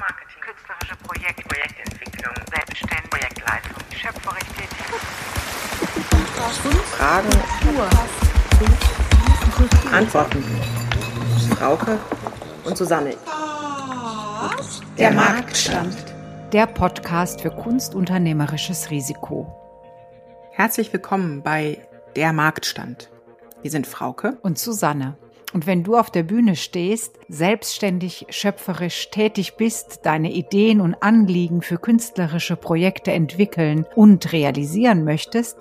Kulturmarketing, 0.00 0.40
künstlerische 0.40 0.96
Projekte, 1.04 1.42
Projektentwicklung, 1.42 2.34
Selbstständigkeit, 2.50 3.10
Projektleitung, 3.10 3.76
schöpferisch 3.94 4.48
tätig. 4.56 4.86
Fragen, 6.96 7.28
Antworten. 9.92 10.42
Frauke 11.56 11.98
und 12.64 12.78
Susanne. 12.78 13.14
Der 14.96 15.12
Marktstand. 15.12 15.96
Der 16.52 16.66
Podcast 16.66 17.42
für 17.42 17.50
kunstunternehmerisches 17.50 18.90
Risiko. 18.90 19.54
Herzlich 20.52 20.90
willkommen 20.94 21.42
bei 21.42 21.86
Der 22.16 22.32
Marktstand. 22.32 23.10
Wir 23.60 23.70
sind 23.70 23.86
Frauke 23.86 24.38
Und 24.40 24.58
Susanne. 24.58 25.18
Und 25.52 25.66
wenn 25.66 25.82
du 25.82 25.96
auf 25.96 26.10
der 26.10 26.22
Bühne 26.22 26.54
stehst, 26.54 27.18
selbstständig, 27.28 28.26
schöpferisch 28.30 29.10
tätig 29.10 29.56
bist, 29.56 30.00
deine 30.04 30.30
Ideen 30.32 30.80
und 30.80 31.02
Anliegen 31.02 31.62
für 31.62 31.78
künstlerische 31.78 32.56
Projekte 32.56 33.12
entwickeln 33.12 33.84
und 33.96 34.32
realisieren 34.32 35.04
möchtest, 35.04 35.58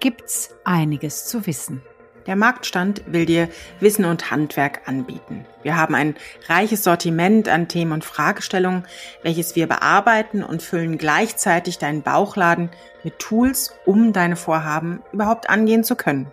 gibt's 0.00 0.50
einiges 0.64 1.26
zu 1.26 1.46
wissen. 1.46 1.82
Der 2.26 2.36
Marktstand 2.36 3.04
will 3.06 3.24
dir 3.24 3.48
Wissen 3.80 4.04
und 4.04 4.30
Handwerk 4.30 4.86
anbieten. 4.86 5.46
Wir 5.62 5.76
haben 5.76 5.94
ein 5.94 6.14
reiches 6.46 6.84
Sortiment 6.84 7.48
an 7.48 7.68
Themen 7.68 7.92
und 7.92 8.04
Fragestellungen, 8.04 8.84
welches 9.22 9.56
wir 9.56 9.66
bearbeiten 9.66 10.42
und 10.42 10.62
füllen 10.62 10.98
gleichzeitig 10.98 11.78
deinen 11.78 12.02
Bauchladen 12.02 12.68
mit 13.02 13.18
Tools, 13.18 13.74
um 13.86 14.12
deine 14.12 14.36
Vorhaben 14.36 15.02
überhaupt 15.10 15.48
angehen 15.48 15.84
zu 15.84 15.96
können. 15.96 16.30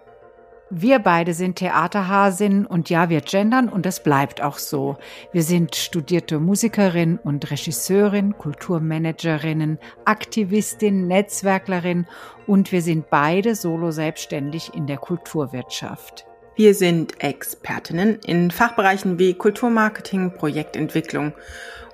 Wir 0.71 0.97
beide 0.97 1.35
sind 1.35 1.57
Theaterhasinnen 1.57 2.65
und 2.65 2.89
ja, 2.89 3.09
wir 3.09 3.21
gendern 3.21 3.69
und 3.69 3.85
das 3.85 4.01
bleibt 4.01 4.41
auch 4.41 4.57
so. 4.57 4.97
Wir 5.31 5.43
sind 5.43 5.75
studierte 5.75 6.39
Musikerin 6.39 7.19
und 7.23 7.51
Regisseurin, 7.51 8.35
Kulturmanagerinnen, 8.35 9.77
Aktivistin, 10.05 11.07
Netzwerklerin 11.07 12.07
und 12.47 12.71
wir 12.71 12.81
sind 12.81 13.11
beide 13.11 13.53
solo 13.53 13.91
selbstständig 13.91 14.73
in 14.73 14.87
der 14.87 14.97
Kulturwirtschaft. 14.97 16.25
Wir 16.55 16.73
sind 16.73 17.21
Expertinnen 17.23 18.19
in 18.25 18.49
Fachbereichen 18.49 19.19
wie 19.19 19.35
Kulturmarketing, 19.35 20.33
Projektentwicklung 20.33 21.33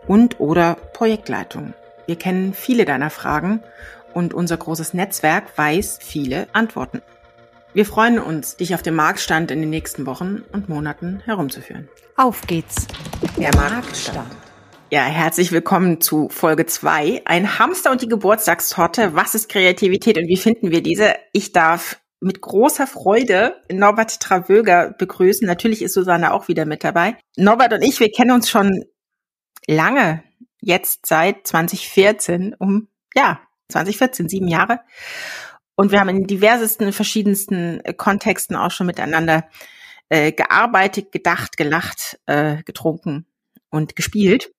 und 0.08 0.40
oder 0.40 0.76
Projektleitung. 0.94 1.74
Wir 2.06 2.16
kennen 2.16 2.54
viele 2.54 2.86
deiner 2.86 3.10
Fragen 3.10 3.62
und 4.14 4.34
unser 4.34 4.56
großes 4.56 4.94
Netzwerk 4.94 5.58
weiß 5.58 6.00
viele 6.02 6.48
Antworten. 6.54 7.02
Wir 7.74 7.86
freuen 7.86 8.20
uns, 8.20 8.58
dich 8.58 8.76
auf 8.76 8.82
dem 8.82 8.96
Marktstand 8.96 9.50
in 9.50 9.62
den 9.62 9.70
nächsten 9.70 10.06
Wochen 10.06 10.44
und 10.52 10.68
Monaten 10.68 11.22
herumzuführen. 11.24 11.88
Auf 12.18 12.42
geht's. 12.46 12.86
Der 13.38 13.56
Marktstand. 13.56 14.30
Ja, 14.90 15.04
herzlich 15.04 15.54
willkommen 15.54 16.02
zu 16.02 16.28
Folge 16.28 16.66
2. 16.66 17.22
Ein 17.24 17.60
Hamster 17.60 17.92
und 17.92 18.02
die 18.02 18.10
Geburtstagstorte. 18.10 19.16
Was 19.16 19.36
ist 19.36 19.48
Kreativität 19.48 20.18
und 20.18 20.28
wie 20.28 20.36
finden 20.36 20.72
wir 20.72 20.84
diese? 20.84 21.16
Ich 21.32 21.54
darf 21.54 22.02
mit 22.20 22.42
großer 22.42 22.88
Freude 22.88 23.56
Norbert 23.72 24.20
Travöger 24.20 24.94
begrüßen. 24.98 25.48
Natürlich 25.48 25.82
ist 25.82 25.94
Susanne 25.94 26.34
auch 26.34 26.50
wieder 26.50 26.66
mit 26.66 26.84
dabei. 26.84 27.16
Norbert 27.38 27.72
und 27.72 27.84
ich, 27.84 28.02
wir 28.02 28.12
kennen 28.12 28.32
uns 28.32 28.50
schon 28.50 28.84
lange, 29.66 30.24
jetzt 30.60 31.06
seit 31.06 31.48
2014, 31.48 32.54
um, 32.60 32.90
ja, 33.16 33.40
2014, 33.70 34.28
sieben 34.28 34.50
Jahre. 34.50 34.82
Und 35.82 35.92
wir 35.92 36.00
haben 36.00 36.10
in 36.10 36.28
diversesten, 36.28 36.94
verschiedensten 36.94 37.84
äh, 37.84 37.96
Kontexten 37.96 38.56
auch 38.56 38.70
schon 38.70 38.86
miteinander 38.86 39.46
äh, 40.10 40.32
gearbeitet, 40.32 41.12
gedacht, 41.12 41.58
gelacht, 41.58 42.20
äh, 42.28 42.62
getrunken 42.62 43.26
und 43.72 43.96
gespielt. 43.96 44.54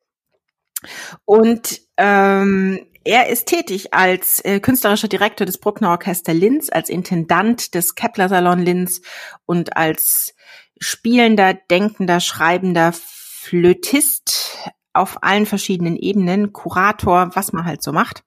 Und 1.24 1.80
ähm, 1.96 2.84
er 3.04 3.28
ist 3.28 3.46
tätig 3.46 3.94
als 3.94 4.40
äh, 4.40 4.58
künstlerischer 4.58 5.06
Direktor 5.06 5.46
des 5.46 5.58
Bruckner 5.58 5.90
Orchester 5.90 6.34
Linz, 6.34 6.70
als 6.72 6.88
Intendant 6.88 7.76
des 7.76 7.94
Kepler 7.94 8.28
Salon 8.28 8.58
Linz 8.58 9.00
und 9.46 9.76
als 9.76 10.34
spielender, 10.80 11.54
denkender, 11.54 12.18
schreibender 12.18 12.92
Flötist 12.92 14.58
auf 14.92 15.22
allen 15.22 15.46
verschiedenen 15.46 15.96
Ebenen, 15.96 16.52
Kurator, 16.52 17.30
was 17.34 17.52
man 17.52 17.64
halt 17.64 17.80
so 17.84 17.92
macht. 17.92 18.24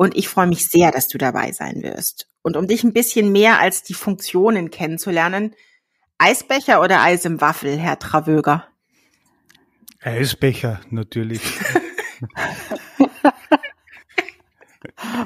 Und 0.00 0.16
ich 0.16 0.30
freue 0.30 0.46
mich 0.46 0.66
sehr, 0.66 0.90
dass 0.92 1.08
du 1.08 1.18
dabei 1.18 1.52
sein 1.52 1.82
wirst. 1.82 2.26
Und 2.40 2.56
um 2.56 2.66
dich 2.66 2.84
ein 2.84 2.94
bisschen 2.94 3.32
mehr 3.32 3.60
als 3.60 3.82
die 3.82 3.92
Funktionen 3.92 4.70
kennenzulernen, 4.70 5.54
Eisbecher 6.16 6.80
oder 6.80 7.02
Eis 7.02 7.26
im 7.26 7.42
Waffel, 7.42 7.76
Herr 7.76 7.98
Travöger? 7.98 8.66
Eisbecher, 10.00 10.80
natürlich. 10.88 11.42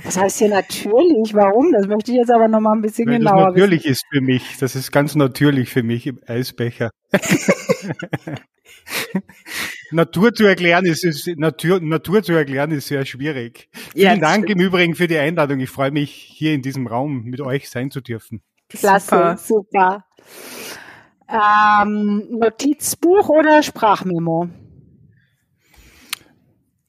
Was 0.02 0.16
heißt 0.16 0.38
hier 0.38 0.48
natürlich? 0.48 1.32
Warum? 1.34 1.70
Das 1.70 1.86
möchte 1.86 2.10
ich 2.10 2.18
jetzt 2.18 2.32
aber 2.32 2.48
noch 2.48 2.58
mal 2.58 2.72
ein 2.72 2.82
bisschen 2.82 3.06
Weil 3.06 3.18
genauer 3.18 3.36
das 3.36 3.54
natürlich 3.54 3.86
ist 3.86 4.04
für 4.10 4.22
mich. 4.22 4.56
Das 4.58 4.74
ist 4.74 4.91
ganz 4.91 5.14
natürlich 5.14 5.70
für 5.70 5.84
mich 5.84 6.08
im 6.08 6.18
Eisbecher. 6.26 6.91
Natur 9.94 10.34
zu 10.34 10.44
erklären 10.44 10.84
ist, 10.84 11.05
ist 11.05 11.27
Natur, 11.38 11.81
Natur 11.81 12.22
zu 12.22 12.32
erklären 12.32 12.71
ist 12.72 12.88
sehr 12.88 13.05
schwierig. 13.06 13.69
Ja, 13.94 14.10
Vielen 14.10 14.21
Dank 14.21 14.44
stimmt. 14.44 14.60
im 14.60 14.66
Übrigen 14.66 14.94
für 14.94 15.06
die 15.06 15.19
Einladung. 15.19 15.60
Ich 15.60 15.71
freue 15.71 15.91
mich, 15.91 16.10
hier 16.10 16.53
in 16.53 16.62
diesem 16.62 16.87
Raum 16.87 17.25
mit 17.25 17.41
euch 17.41 17.71
sein 17.71 17.91
zu 17.91 18.00
dürfen. 18.00 18.43
Klasse, 18.69 19.37
super. 19.38 20.04
Ähm, 21.28 22.27
Notizbuch 22.31 23.28
oder 23.28 23.62
Sprachmemo? 23.62 24.49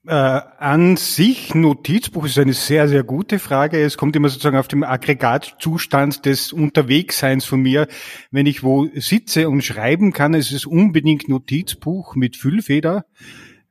Äh, 0.08 0.12
an 0.12 0.98
sich, 0.98 1.56
Notizbuch 1.56 2.26
ist 2.26 2.38
eine 2.38 2.54
sehr, 2.54 2.88
sehr 2.88 3.04
gute 3.04 3.40
Frage. 3.40 3.82
Es 3.82 3.98
kommt 3.98 4.16
immer 4.16 4.30
sozusagen 4.30 4.58
auf 4.58 4.68
den 4.68 4.84
Aggregatzustand 4.84 6.28
des 6.28 6.54
Unterwegsseins 6.54 7.46
von 7.46 7.62
mir. 7.62 7.88
Wenn 8.30 8.46
ich 8.46 8.62
wo 8.62 8.88
sitze 8.94 9.50
und 9.50 9.64
schreiben 9.64 10.14
kann, 10.14 10.36
ist 10.36 10.52
es 10.52 10.68
unbedingt 10.68 11.28
Notizbuch 11.28 12.16
mit 12.16 12.38
Füllfeder. 12.38 13.06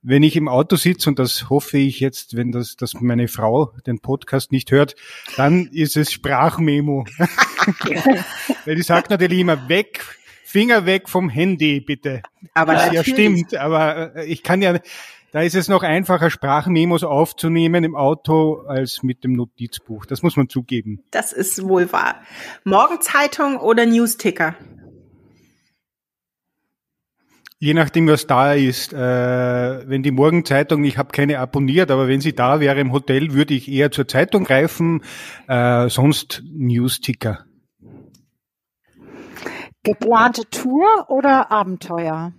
Wenn 0.02 0.24
ich 0.24 0.34
im 0.34 0.48
Auto 0.48 0.74
sitze, 0.74 1.08
und 1.08 1.20
das 1.20 1.48
hoffe 1.50 1.78
ich 1.78 2.00
jetzt, 2.00 2.36
wenn 2.36 2.50
das, 2.50 2.74
dass 2.74 2.94
meine 2.94 3.28
Frau 3.28 3.72
den 3.86 4.00
Podcast 4.00 4.50
nicht 4.50 4.72
hört, 4.72 4.96
dann 5.36 5.68
ist 5.68 5.96
es 5.96 6.12
Sprachmemo. 6.12 7.06
Weil 8.64 8.74
die 8.74 8.82
sagt 8.82 9.10
natürlich 9.10 9.38
immer 9.38 9.68
weg, 9.68 10.00
Finger 10.44 10.84
weg 10.84 11.08
vom 11.08 11.30
Handy, 11.30 11.80
bitte. 11.80 12.22
Aber 12.52 12.74
Was 12.74 12.92
ja 12.92 13.02
stimmt, 13.02 13.54
aber 13.54 14.14
äh, 14.14 14.26
ich 14.26 14.42
kann 14.42 14.60
ja, 14.60 14.78
da 15.32 15.40
ist 15.40 15.56
es 15.56 15.68
noch 15.68 15.82
einfacher, 15.82 16.30
Sprachmemos 16.30 17.02
aufzunehmen 17.02 17.82
im 17.82 17.96
Auto 17.96 18.64
als 18.68 19.02
mit 19.02 19.24
dem 19.24 19.32
Notizbuch. 19.32 20.06
Das 20.06 20.22
muss 20.22 20.36
man 20.36 20.48
zugeben. 20.48 21.02
Das 21.10 21.32
ist 21.32 21.66
wohl 21.66 21.90
wahr. 21.92 22.20
Morgenzeitung 22.62 23.56
oder 23.56 23.86
Newsticker? 23.86 24.54
Je 27.58 27.72
nachdem, 27.72 28.06
was 28.06 28.26
da 28.26 28.52
ist. 28.52 28.92
Äh, 28.92 28.98
wenn 28.98 30.02
die 30.02 30.10
Morgenzeitung, 30.10 30.84
ich 30.84 30.98
habe 30.98 31.12
keine 31.12 31.38
abonniert, 31.38 31.90
aber 31.90 32.06
wenn 32.06 32.20
sie 32.20 32.34
da 32.34 32.60
wäre 32.60 32.78
im 32.78 32.92
Hotel, 32.92 33.32
würde 33.32 33.54
ich 33.54 33.68
eher 33.68 33.90
zur 33.90 34.06
Zeitung 34.06 34.44
greifen, 34.44 35.02
äh, 35.48 35.88
sonst 35.88 36.42
Newsticker. 36.52 37.46
Geplante 39.84 40.48
Tour 40.50 41.06
oder 41.08 41.52
Abenteuer? 41.52 42.32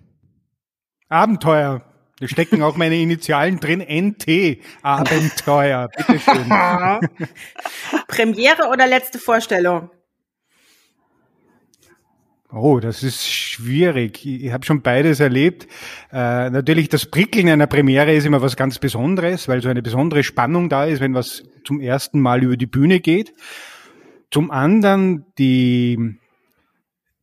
Abenteuer. 1.10 1.84
Da 2.20 2.28
stecken 2.28 2.64
auch 2.64 2.76
meine 2.76 2.96
Initialen 2.96 3.60
drin. 3.60 3.82
NT. 3.82 4.60
Abenteuer. 4.82 5.90
Bitteschön. 5.96 6.50
Premiere 8.08 8.70
oder 8.72 8.88
letzte 8.88 9.20
Vorstellung? 9.20 9.92
Oh, 12.52 12.80
das 12.80 13.04
ist 13.04 13.28
schwierig. 13.28 14.26
Ich, 14.26 14.46
ich 14.46 14.52
habe 14.52 14.66
schon 14.66 14.82
beides 14.82 15.20
erlebt. 15.20 15.68
Äh, 16.12 16.50
natürlich, 16.50 16.90
das 16.90 17.06
Prickeln 17.06 17.50
einer 17.50 17.68
Premiere 17.68 18.14
ist 18.14 18.26
immer 18.26 18.42
was 18.42 18.56
ganz 18.56 18.80
Besonderes, 18.80 19.48
weil 19.48 19.62
so 19.62 19.70
eine 19.70 19.82
besondere 19.82 20.24
Spannung 20.24 20.70
da 20.70 20.86
ist, 20.86 21.02
wenn 21.02 21.14
was 21.14 21.44
zum 21.64 21.80
ersten 21.80 22.22
Mal 22.22 22.44
über 22.44 22.58
die 22.58 22.66
Bühne 22.66 23.02
geht. 23.02 23.36
Zum 24.32 24.52
anderen 24.52 25.26
die, 25.38 26.18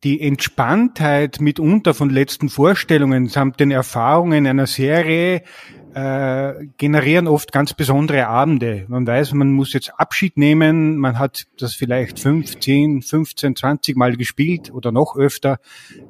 die 0.05 0.21
Entspanntheit 0.21 1.41
mitunter 1.41 1.95
von 1.95 2.11
letzten 2.11 2.49
Vorstellungen 2.49 3.29
samt 3.29 3.61
den 3.61 3.71
Erfahrungen 3.71 4.47
einer 4.47 4.67
Serie 4.67 5.43
äh, 5.95 6.55
generieren 6.79 7.29
oft 7.29 7.53
ganz 7.53 7.75
besondere 7.75 8.27
Abende. 8.27 8.87
Man 8.89 9.07
weiß, 9.07 9.35
man 9.35 9.53
muss 9.53 9.73
jetzt 9.75 9.93
Abschied 9.99 10.37
nehmen, 10.37 10.97
man 10.97 11.19
hat 11.19 11.47
das 11.59 11.75
vielleicht 11.75 12.19
15, 12.19 13.03
15, 13.03 13.57
20 13.57 13.97
Mal 13.97 14.17
gespielt 14.17 14.73
oder 14.73 14.91
noch 14.91 15.17
öfter, 15.17 15.59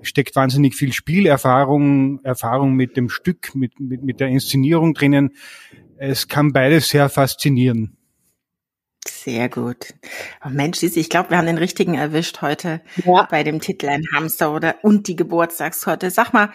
steckt 0.00 0.36
wahnsinnig 0.36 0.74
viel 0.74 0.92
Spielerfahrung, 0.92 2.20
Erfahrung 2.22 2.74
mit 2.74 2.96
dem 2.96 3.08
Stück, 3.08 3.54
mit, 3.54 3.78
mit, 3.80 4.02
mit 4.02 4.20
der 4.20 4.28
Inszenierung 4.28 4.94
drinnen. 4.94 5.32
Es 5.96 6.28
kann 6.28 6.52
beides 6.52 6.88
sehr 6.88 7.08
faszinieren. 7.08 7.96
Sehr 9.06 9.48
gut. 9.48 9.94
Oh 10.44 10.48
Mensch, 10.48 10.82
ich 10.82 11.08
glaube, 11.08 11.30
wir 11.30 11.38
haben 11.38 11.46
den 11.46 11.58
richtigen 11.58 11.94
erwischt 11.94 12.40
heute 12.40 12.80
Ja. 13.04 13.26
bei 13.30 13.42
dem 13.42 13.60
Titel 13.60 13.88
Ein 13.88 14.04
Hamster 14.14 14.52
oder 14.54 14.76
und 14.82 15.08
die 15.08 15.16
Geburtstagstorte. 15.16 16.10
Sag 16.10 16.32
mal, 16.32 16.50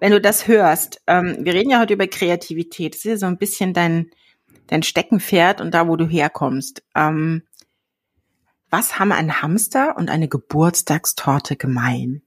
wenn 0.00 0.12
du 0.12 0.20
das 0.20 0.48
hörst, 0.48 1.00
ähm, 1.06 1.38
wir 1.40 1.54
reden 1.54 1.70
ja 1.70 1.80
heute 1.80 1.94
über 1.94 2.06
Kreativität, 2.08 2.94
das 2.94 3.00
ist 3.00 3.04
ja 3.04 3.16
so 3.16 3.26
ein 3.26 3.38
bisschen 3.38 3.72
dein, 3.72 4.10
dein 4.66 4.82
Steckenpferd 4.82 5.60
und 5.60 5.72
da, 5.74 5.86
wo 5.86 5.96
du 5.96 6.06
herkommst. 6.08 6.82
Ähm, 6.94 7.42
was 8.68 8.98
haben 8.98 9.12
ein 9.12 9.42
Hamster 9.42 9.96
und 9.96 10.10
eine 10.10 10.28
Geburtstagstorte 10.28 11.56
gemein? 11.56 12.22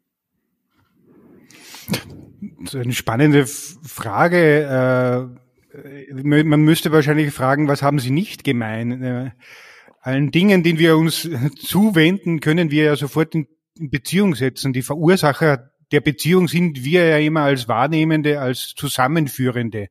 Das 2.62 2.76
ist 2.76 2.82
eine 2.82 2.94
spannende 2.94 3.46
Frage. 3.48 5.40
Äh, 5.74 6.14
man 6.14 6.62
müsste 6.62 6.92
wahrscheinlich 6.92 7.34
fragen, 7.34 7.68
was 7.68 7.82
haben 7.82 8.00
sie 8.00 8.12
nicht 8.12 8.44
gemein? 8.44 9.34
Allen 10.06 10.30
Dingen, 10.30 10.62
denen 10.62 10.78
wir 10.78 10.98
uns 10.98 11.28
zuwenden, 11.58 12.40
können 12.40 12.70
wir 12.70 12.84
ja 12.84 12.96
sofort 12.96 13.34
in 13.34 13.48
Beziehung 13.74 14.36
setzen. 14.36 14.72
Die 14.72 14.84
Verursacher 14.84 15.72
der 15.92 16.00
Beziehung 16.00 16.48
sind 16.48 16.84
wir 16.84 17.08
ja 17.08 17.18
immer 17.18 17.42
als 17.42 17.68
Wahrnehmende, 17.68 18.40
als 18.40 18.76
Zusammenführende. 18.76 19.88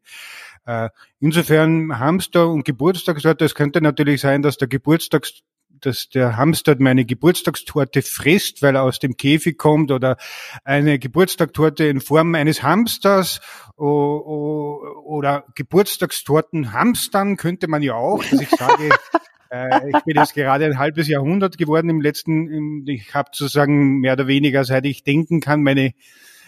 Äh, 0.66 0.90
insofern 1.18 1.98
Hamster 1.98 2.48
und 2.48 2.64
Geburtstagstorte, 2.64 3.44
es 3.44 3.56
könnte 3.56 3.80
natürlich 3.80 4.20
sein, 4.20 4.42
dass 4.42 4.56
der 4.56 4.68
Geburtstags 4.68 5.42
dass 5.80 6.08
der 6.08 6.36
Hamster 6.36 6.76
meine 6.78 7.04
Geburtstagstorte 7.04 8.00
frisst, 8.00 8.62
weil 8.62 8.76
er 8.76 8.84
aus 8.84 9.00
dem 9.00 9.16
Käfig 9.16 9.58
kommt 9.58 9.90
oder 9.90 10.16
eine 10.62 11.00
Geburtstagstorte 11.00 11.84
in 11.84 12.00
Form 12.00 12.36
eines 12.36 12.62
Hamsters 12.62 13.40
oder 13.76 15.44
Geburtstagstorten 15.56 16.72
hamstern 16.72 17.36
könnte 17.36 17.66
man 17.66 17.82
ja 17.82 17.94
auch, 17.94 18.24
dass 18.24 18.40
ich 18.40 18.48
sage, 18.50 18.90
äh, 19.54 19.90
ich 19.90 20.04
bin 20.04 20.16
jetzt 20.16 20.34
gerade 20.34 20.64
ein 20.64 20.78
halbes 20.78 21.08
Jahrhundert 21.08 21.58
geworden 21.58 21.88
im 21.88 22.00
letzten, 22.00 22.86
ich 22.86 23.14
habe 23.14 23.30
sozusagen 23.32 24.00
mehr 24.00 24.14
oder 24.14 24.26
weniger, 24.26 24.64
seit 24.64 24.84
ich 24.86 25.04
denken 25.04 25.40
kann, 25.40 25.62
meine 25.62 25.92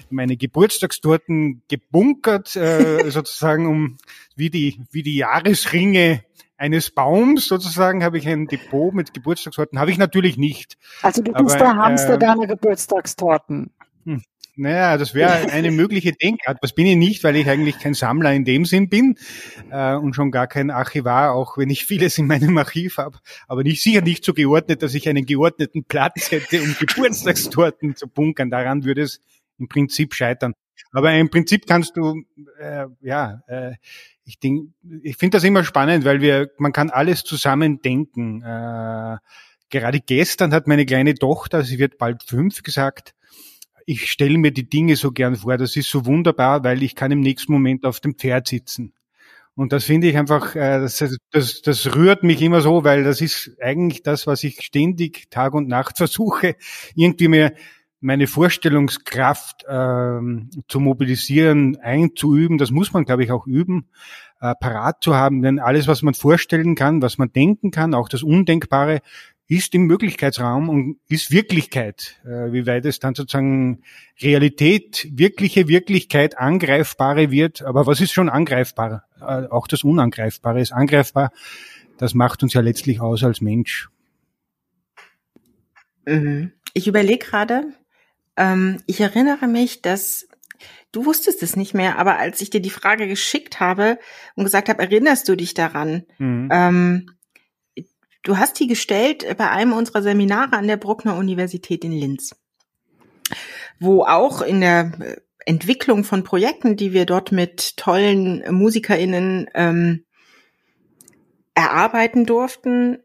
meine 0.09 0.37
Geburtstagstorten 0.37 1.63
gebunkert, 1.69 2.55
äh, 2.55 3.11
sozusagen 3.11 3.67
um 3.67 3.97
wie 4.37 4.51
die 4.51 4.81
wie 4.93 5.03
die 5.03 5.17
Jahresringe 5.17 6.23
eines 6.59 6.91
Baums 6.91 7.49
sozusagen 7.49 8.03
habe 8.03 8.19
ich 8.19 8.27
ein 8.27 8.47
Depot 8.47 8.95
mit 8.95 9.13
Geburtstagstorten. 9.13 9.79
Habe 9.79 9.91
ich 9.91 9.99
natürlich 9.99 10.39
nicht. 10.39 10.79
Also 11.03 11.23
du 11.23 11.33
bist 11.33 11.57
Aber, 11.57 11.65
der 11.65 11.77
Hamster 11.77 12.15
äh, 12.15 12.19
deiner 12.19 12.47
Geburtstagstorten. 12.47 13.71
Naja, 14.59 14.97
das 14.97 15.15
wäre 15.15 15.51
eine 15.51 15.71
mögliche 15.71 16.13
Denkart. 16.13 16.59
Was 16.63 16.73
bin 16.73 16.87
ich 16.87 16.97
nicht, 16.97 17.23
weil 17.25 17.37
ich 17.37 17.47
eigentlich 17.47 17.79
kein 17.79 17.93
Sammler 17.93 18.33
in 18.33 18.47
dem 18.47 18.65
Sinn 18.65 18.89
bin 18.89 19.17
äh, 19.71 19.95
und 19.95 20.15
schon 20.15 20.31
gar 20.31 20.47
kein 20.47 20.71
Archivar, 20.71 21.33
auch 21.35 21.59
wenn 21.59 21.69
ich 21.69 21.85
vieles 21.85 22.17
in 22.17 22.27
meinem 22.27 22.57
Archiv 22.57 22.97
habe. 22.97 23.19
Aber 23.49 23.63
nicht 23.63 23.83
sicher 23.83 24.01
nicht 24.01 24.25
so 24.25 24.33
geordnet, 24.33 24.83
dass 24.83 24.95
ich 24.95 25.11
einen 25.11 25.27
geordneten 25.27 25.85
Platz 25.85 26.31
hätte, 26.31 26.63
um 26.63 26.75
Geburtstagstorten 26.81 27.97
zu 27.97 28.09
bunkern. 28.09 28.49
Daran 28.49 28.85
würde 28.85 29.03
es 29.03 29.21
im 29.59 29.69
Prinzip 29.69 30.15
scheitern. 30.15 30.55
Aber 30.93 31.13
im 31.13 31.29
Prinzip 31.29 31.67
kannst 31.67 31.97
du, 31.99 32.23
äh, 32.59 32.87
ja, 33.03 33.43
äh, 33.49 33.73
ich 34.25 34.39
denk, 34.39 34.71
ich 35.03 35.19
finde 35.19 35.37
das 35.37 35.45
immer 35.45 35.65
spannend, 35.65 36.07
weil 36.07 36.23
wir, 36.23 36.51
man 36.57 36.73
kann 36.73 36.89
alles 36.89 37.25
zusammen 37.25 37.83
denken. 37.83 38.43
Äh, 38.43 39.19
gerade 39.69 40.01
gestern 40.01 40.55
hat 40.55 40.67
meine 40.67 40.87
kleine 40.87 41.15
Tochter, 41.15 41.63
sie 41.63 41.79
wird 41.79 41.99
bald 41.99 42.23
fünf, 42.23 42.63
gesagt, 42.63 43.15
ich 43.87 44.11
stelle 44.11 44.37
mir 44.37 44.51
die 44.51 44.69
Dinge 44.69 44.97
so 44.97 45.13
gern 45.13 45.37
vor, 45.37 45.57
das 45.57 45.77
ist 45.77 45.89
so 45.89 46.05
wunderbar, 46.05 46.65
weil 46.65 46.83
ich 46.83 46.95
kann 46.95 47.13
im 47.13 47.21
nächsten 47.21 47.53
Moment 47.53 47.87
auf 47.87 48.01
dem 48.01 48.17
Pferd 48.17 48.49
sitzen. 48.49 48.93
Und 49.55 49.73
das 49.73 49.85
finde 49.85 50.09
ich 50.09 50.19
einfach, 50.19 50.55
äh, 50.55 50.81
das, 50.81 51.03
das, 51.31 51.63
das 51.63 51.97
rührt 51.97 52.23
mich 52.23 52.43
immer 52.43 52.61
so, 52.61 52.85
weil 52.85 53.05
das 53.05 53.23
ist 53.23 53.57
eigentlich 53.63 54.03
das, 54.03 54.27
was 54.27 54.45
ich 54.45 54.61
ständig 54.61 55.31
Tag 55.31 55.55
und 55.55 55.69
Nacht 55.69 55.97
versuche, 55.97 56.57
irgendwie 56.95 57.29
mir 57.29 57.55
meine 58.01 58.27
Vorstellungskraft 58.27 59.65
ähm, 59.69 60.51
zu 60.69 60.81
mobilisieren, 60.81 61.79
einzuüben. 61.81 62.59
Das 62.59 62.71
muss 62.71 62.93
man, 62.93 63.05
glaube 63.05 63.25
ich, 63.25 63.31
auch 63.31 63.47
üben, 63.47 63.89
äh, 64.41 64.55
parat 64.61 65.03
zu 65.03 65.15
haben. 65.15 65.41
Denn 65.41 65.59
alles, 65.59 65.89
was 65.89 66.03
man 66.03 66.13
vorstellen 66.13 66.75
kann, 66.75 67.01
was 67.01 67.17
man 67.17 67.33
denken 67.33 67.71
kann, 67.71 67.95
auch 67.95 68.11
das 68.11 68.23
Undenkbare, 68.23 69.01
ist 69.49 69.75
im 69.75 69.83
Möglichkeitsraum 69.83 70.69
und 70.69 70.99
ist 71.09 71.31
Wirklichkeit. 71.31 72.21
Äh, 72.25 72.53
wie 72.53 72.67
weit 72.67 72.85
es 72.85 72.99
dann 72.99 73.15
sozusagen 73.15 73.83
Realität, 74.21 75.09
wirkliche 75.13 75.69
Wirklichkeit 75.69 76.37
angreifbare 76.39 77.31
wird. 77.31 77.63
Aber 77.63 77.87
was 77.87 78.01
ist 78.01 78.13
schon 78.13 78.29
angreifbar? 78.29 79.05
Äh, 79.21 79.47
auch 79.49 79.69
das 79.69 79.85
Unangreifbare 79.85 80.61
ist 80.61 80.73
angreifbar. 80.73 81.31
Das 81.99 82.15
macht 82.15 82.43
uns 82.43 82.55
ja 82.55 82.61
letztlich 82.61 83.01
aus 83.01 83.23
als 83.23 83.41
Mensch. 83.41 83.89
Mhm. 86.07 86.53
Ich 86.75 86.89
überlege 86.89 87.25
gerade, 87.25 87.73
ähm, 88.37 88.83
ich 88.87 89.01
erinnere 89.01 89.47
mich, 89.47 89.81
dass 89.81 90.29
du 90.93 91.05
wusstest 91.05 91.43
es 91.43 91.57
nicht 91.57 91.75
mehr, 91.75 91.99
aber 91.99 92.19
als 92.19 92.41
ich 92.41 92.51
dir 92.51 92.61
die 92.61 92.71
Frage 92.71 93.07
geschickt 93.07 93.61
habe 93.61 93.99
und 94.35 94.45
gesagt 94.45 94.69
habe, 94.69 94.83
erinnerst 94.83 95.29
du 95.29 95.37
dich 95.37 95.55
daran? 95.55 96.05
Mhm. 96.19 96.49
Ähm, 96.51 97.11
du 98.27 98.37
hast 98.37 98.59
die 98.59 98.67
gestellt 98.67 99.25
bei 99.39 99.51
einem 99.51 99.73
unserer 99.73 100.03
Seminare 100.03 100.55
an 100.55 100.67
der 100.67 100.77
Bruckner 100.77 101.17
Universität 101.17 101.85
in 101.85 101.93
Linz, 101.93 102.35
wo 103.79 104.03
auch 104.03 104.43
in 104.43 104.61
der 104.61 105.17
Entwicklung 105.47 106.03
von 106.03 106.25
Projekten, 106.25 106.77
die 106.77 106.93
wir 106.93 107.07
dort 107.07 107.31
mit 107.31 107.77
tollen 107.77 108.43
MusikerInnen 108.53 109.49
ähm, 109.55 110.05
erarbeiten 111.55 112.27
durften, 112.27 112.99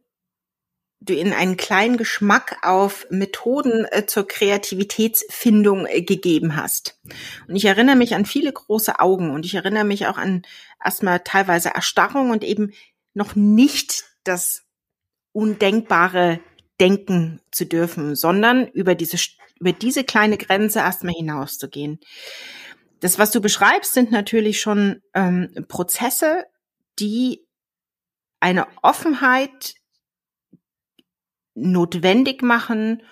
du 1.02 1.14
ihnen 1.14 1.34
einen 1.34 1.56
kleinen 1.56 1.98
Geschmack 1.98 2.58
auf 2.64 3.06
Methoden 3.10 3.86
äh, 3.92 4.08
zur 4.08 4.28
Kreativitätsfindung 4.28 5.86
äh, 5.86 6.02
gegeben 6.02 6.56
hast. 6.56 7.00
Und 7.48 7.56
ich 7.56 7.66
erinnere 7.66 7.96
mich 7.96 8.16
an 8.16 8.26
viele 8.26 8.52
große 8.52 9.00
Augen 9.00 9.32
und 9.32 9.46
ich 9.46 9.54
erinnere 9.54 9.84
mich 9.84 10.08
auch 10.08 10.18
an 10.18 10.42
erstmal 10.84 11.20
teilweise 11.20 11.70
Erstarrung 11.70 12.32
und 12.32 12.44
eben 12.44 12.74
noch 13.14 13.36
nicht 13.36 14.06
das 14.24 14.64
undenkbare 15.34 16.40
denken 16.80 17.42
zu 17.52 17.66
dürfen, 17.66 18.16
sondern 18.16 18.68
über 18.68 18.96
diese, 18.96 19.18
über 19.60 19.72
diese 19.72 20.04
kleine 20.04 20.38
Grenze 20.38 20.80
erstmal 20.80 21.14
hinauszugehen. 21.14 22.00
Das, 23.00 23.20
was 23.20 23.32
du 23.32 23.42
beschreibst, 23.42 23.94
sind 23.94 24.12
natürlich 24.12 24.62
schon 24.62 25.02
ähm, 25.14 25.50
Prozesse, 25.68 26.46
die 27.00 27.46
eine 28.40 28.68
Offenheit 28.82 29.76
notwendig 31.54 32.42
machen, 32.42 33.04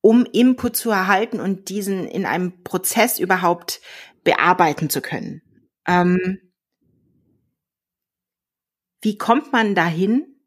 um 0.00 0.24
Input 0.24 0.76
zu 0.76 0.90
erhalten 0.90 1.40
und 1.40 1.68
diesen 1.68 2.06
in 2.06 2.24
einem 2.24 2.62
Prozess 2.62 3.18
überhaupt 3.18 3.80
bearbeiten 4.24 4.90
zu 4.90 5.00
können. 5.00 5.42
Ähm, 5.86 6.38
wie 9.00 9.16
kommt 9.16 9.52
man 9.52 9.74
dahin, 9.74 10.37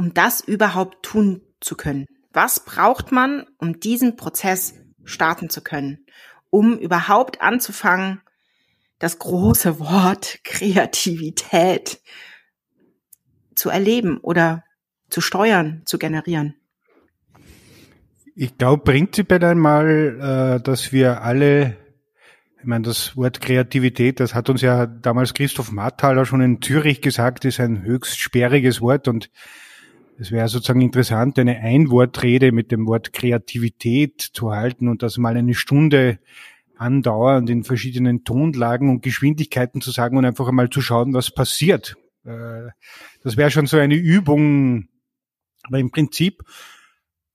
um 0.00 0.14
das 0.14 0.40
überhaupt 0.40 1.02
tun 1.02 1.42
zu 1.60 1.76
können? 1.76 2.06
Was 2.32 2.64
braucht 2.64 3.12
man, 3.12 3.44
um 3.58 3.80
diesen 3.80 4.16
Prozess 4.16 4.72
starten 5.04 5.50
zu 5.50 5.60
können, 5.60 6.06
um 6.48 6.78
überhaupt 6.78 7.42
anzufangen, 7.42 8.22
das 8.98 9.18
große 9.18 9.78
Wort 9.78 10.38
Kreativität 10.44 12.00
zu 13.54 13.68
erleben 13.68 14.16
oder 14.16 14.64
zu 15.10 15.20
steuern, 15.20 15.82
zu 15.84 15.98
generieren? 15.98 16.54
Ich 18.34 18.56
glaube 18.56 18.84
prinzipiell 18.84 19.44
einmal, 19.44 20.56
äh, 20.58 20.62
dass 20.62 20.92
wir 20.92 21.20
alle, 21.20 21.76
ich 22.58 22.64
meine, 22.64 22.86
das 22.86 23.18
Wort 23.18 23.42
Kreativität, 23.42 24.18
das 24.18 24.34
hat 24.34 24.48
uns 24.48 24.62
ja 24.62 24.86
damals 24.86 25.34
Christoph 25.34 25.72
Marthaler 25.72 26.24
schon 26.24 26.40
in 26.40 26.62
Zürich 26.62 27.02
gesagt, 27.02 27.44
ist 27.44 27.60
ein 27.60 27.82
höchst 27.82 28.18
sperriges 28.18 28.80
Wort 28.80 29.06
und 29.06 29.28
es 30.20 30.30
wäre 30.30 30.48
sozusagen 30.48 30.82
interessant, 30.82 31.38
eine 31.38 31.60
Einwortrede 31.60 32.52
mit 32.52 32.70
dem 32.70 32.86
Wort 32.86 33.14
Kreativität 33.14 34.20
zu 34.20 34.52
halten 34.52 34.88
und 34.88 35.02
das 35.02 35.16
mal 35.16 35.34
eine 35.34 35.54
Stunde 35.54 36.18
andauernd 36.76 37.48
in 37.48 37.64
verschiedenen 37.64 38.22
Tonlagen 38.24 38.90
und 38.90 39.02
Geschwindigkeiten 39.02 39.80
zu 39.80 39.90
sagen 39.90 40.18
und 40.18 40.26
einfach 40.26 40.46
einmal 40.46 40.68
zu 40.68 40.82
schauen, 40.82 41.14
was 41.14 41.30
passiert. 41.30 41.96
Äh, 42.24 42.68
das 43.22 43.38
wäre 43.38 43.50
schon 43.50 43.64
so 43.64 43.78
eine 43.78 43.94
Übung, 43.94 44.88
aber 45.62 45.78
im 45.78 45.90
Prinzip 45.90 46.42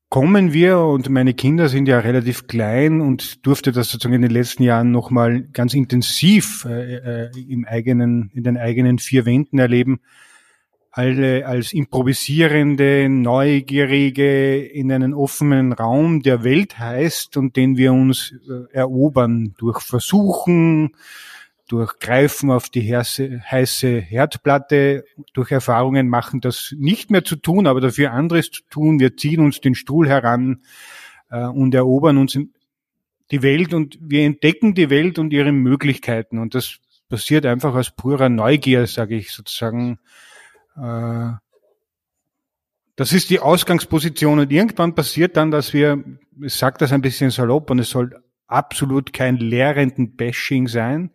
kommen 0.09 0.53
wir, 0.53 0.79
und 0.79 1.09
meine 1.09 1.33
Kinder 1.33 1.69
sind 1.69 1.87
ja 1.87 1.99
relativ 1.99 2.45
klein 2.45 3.01
und 3.01 3.47
durfte 3.47 3.71
das 3.71 3.89
sozusagen 3.89 4.13
in 4.13 4.21
den 4.21 4.31
letzten 4.31 4.61
Jahren 4.61 4.91
nochmal 4.91 5.41
ganz 5.41 5.73
intensiv 5.73 6.65
äh, 6.69 7.25
äh, 7.25 7.31
im 7.49 7.65
eigenen, 7.65 8.29
in 8.35 8.43
den 8.43 8.57
eigenen 8.57 8.99
vier 8.99 9.25
Wänden 9.25 9.57
erleben, 9.57 10.01
alle 10.97 11.45
als 11.45 11.73
improvisierende, 11.73 13.09
neugierige 13.09 14.65
in 14.65 14.93
einen 14.93 15.13
offenen 15.13 15.73
Raum 15.73 16.21
der 16.21 16.45
Welt 16.45 16.79
heißt 16.79 17.35
und 17.35 17.57
den 17.57 17.75
wir 17.75 17.91
uns 17.91 18.33
äh, 18.47 18.73
erobern 18.73 19.53
durch 19.57 19.81
Versuchen, 19.81 20.95
durch 21.67 21.99
Greifen 21.99 22.49
auf 22.49 22.69
die 22.69 22.95
heiße 22.95 23.99
Herdplatte, 23.99 25.03
durch 25.33 25.51
Erfahrungen 25.51 26.07
machen, 26.07 26.39
das 26.39 26.73
nicht 26.77 27.11
mehr 27.11 27.25
zu 27.25 27.35
tun, 27.35 27.67
aber 27.67 27.81
dafür 27.81 28.13
anderes 28.13 28.49
zu 28.51 28.61
tun. 28.69 28.97
Wir 28.97 29.17
ziehen 29.17 29.41
uns 29.41 29.59
den 29.59 29.75
Stuhl 29.75 30.07
heran 30.07 30.61
äh, 31.29 31.43
und 31.43 31.75
erobern 31.75 32.17
uns 32.17 32.39
die 33.31 33.41
Welt 33.41 33.73
und 33.73 33.97
wir 33.99 34.23
entdecken 34.23 34.75
die 34.75 34.89
Welt 34.89 35.19
und 35.19 35.33
ihre 35.33 35.51
Möglichkeiten. 35.51 36.39
Und 36.39 36.55
das 36.55 36.77
passiert 37.09 37.45
einfach 37.45 37.75
aus 37.75 37.93
purer 37.93 38.29
Neugier, 38.29 38.87
sage 38.87 39.17
ich 39.17 39.33
sozusagen. 39.33 39.99
Äh, 40.75 41.33
das 42.95 43.11
ist 43.11 43.29
die 43.29 43.39
Ausgangsposition 43.39 44.39
und 44.39 44.51
irgendwann 44.51 44.95
passiert 44.95 45.35
dann, 45.35 45.51
dass 45.51 45.73
wir, 45.73 46.03
ich 46.41 46.53
sage 46.53 46.77
das 46.79 46.93
ein 46.93 47.01
bisschen 47.01 47.29
salopp 47.29 47.69
und 47.69 47.79
es 47.79 47.89
soll 47.89 48.15
absolut 48.47 49.11
kein 49.11 49.37
lehrenden 49.37 50.15
Bashing 50.15 50.67
sein, 50.67 51.11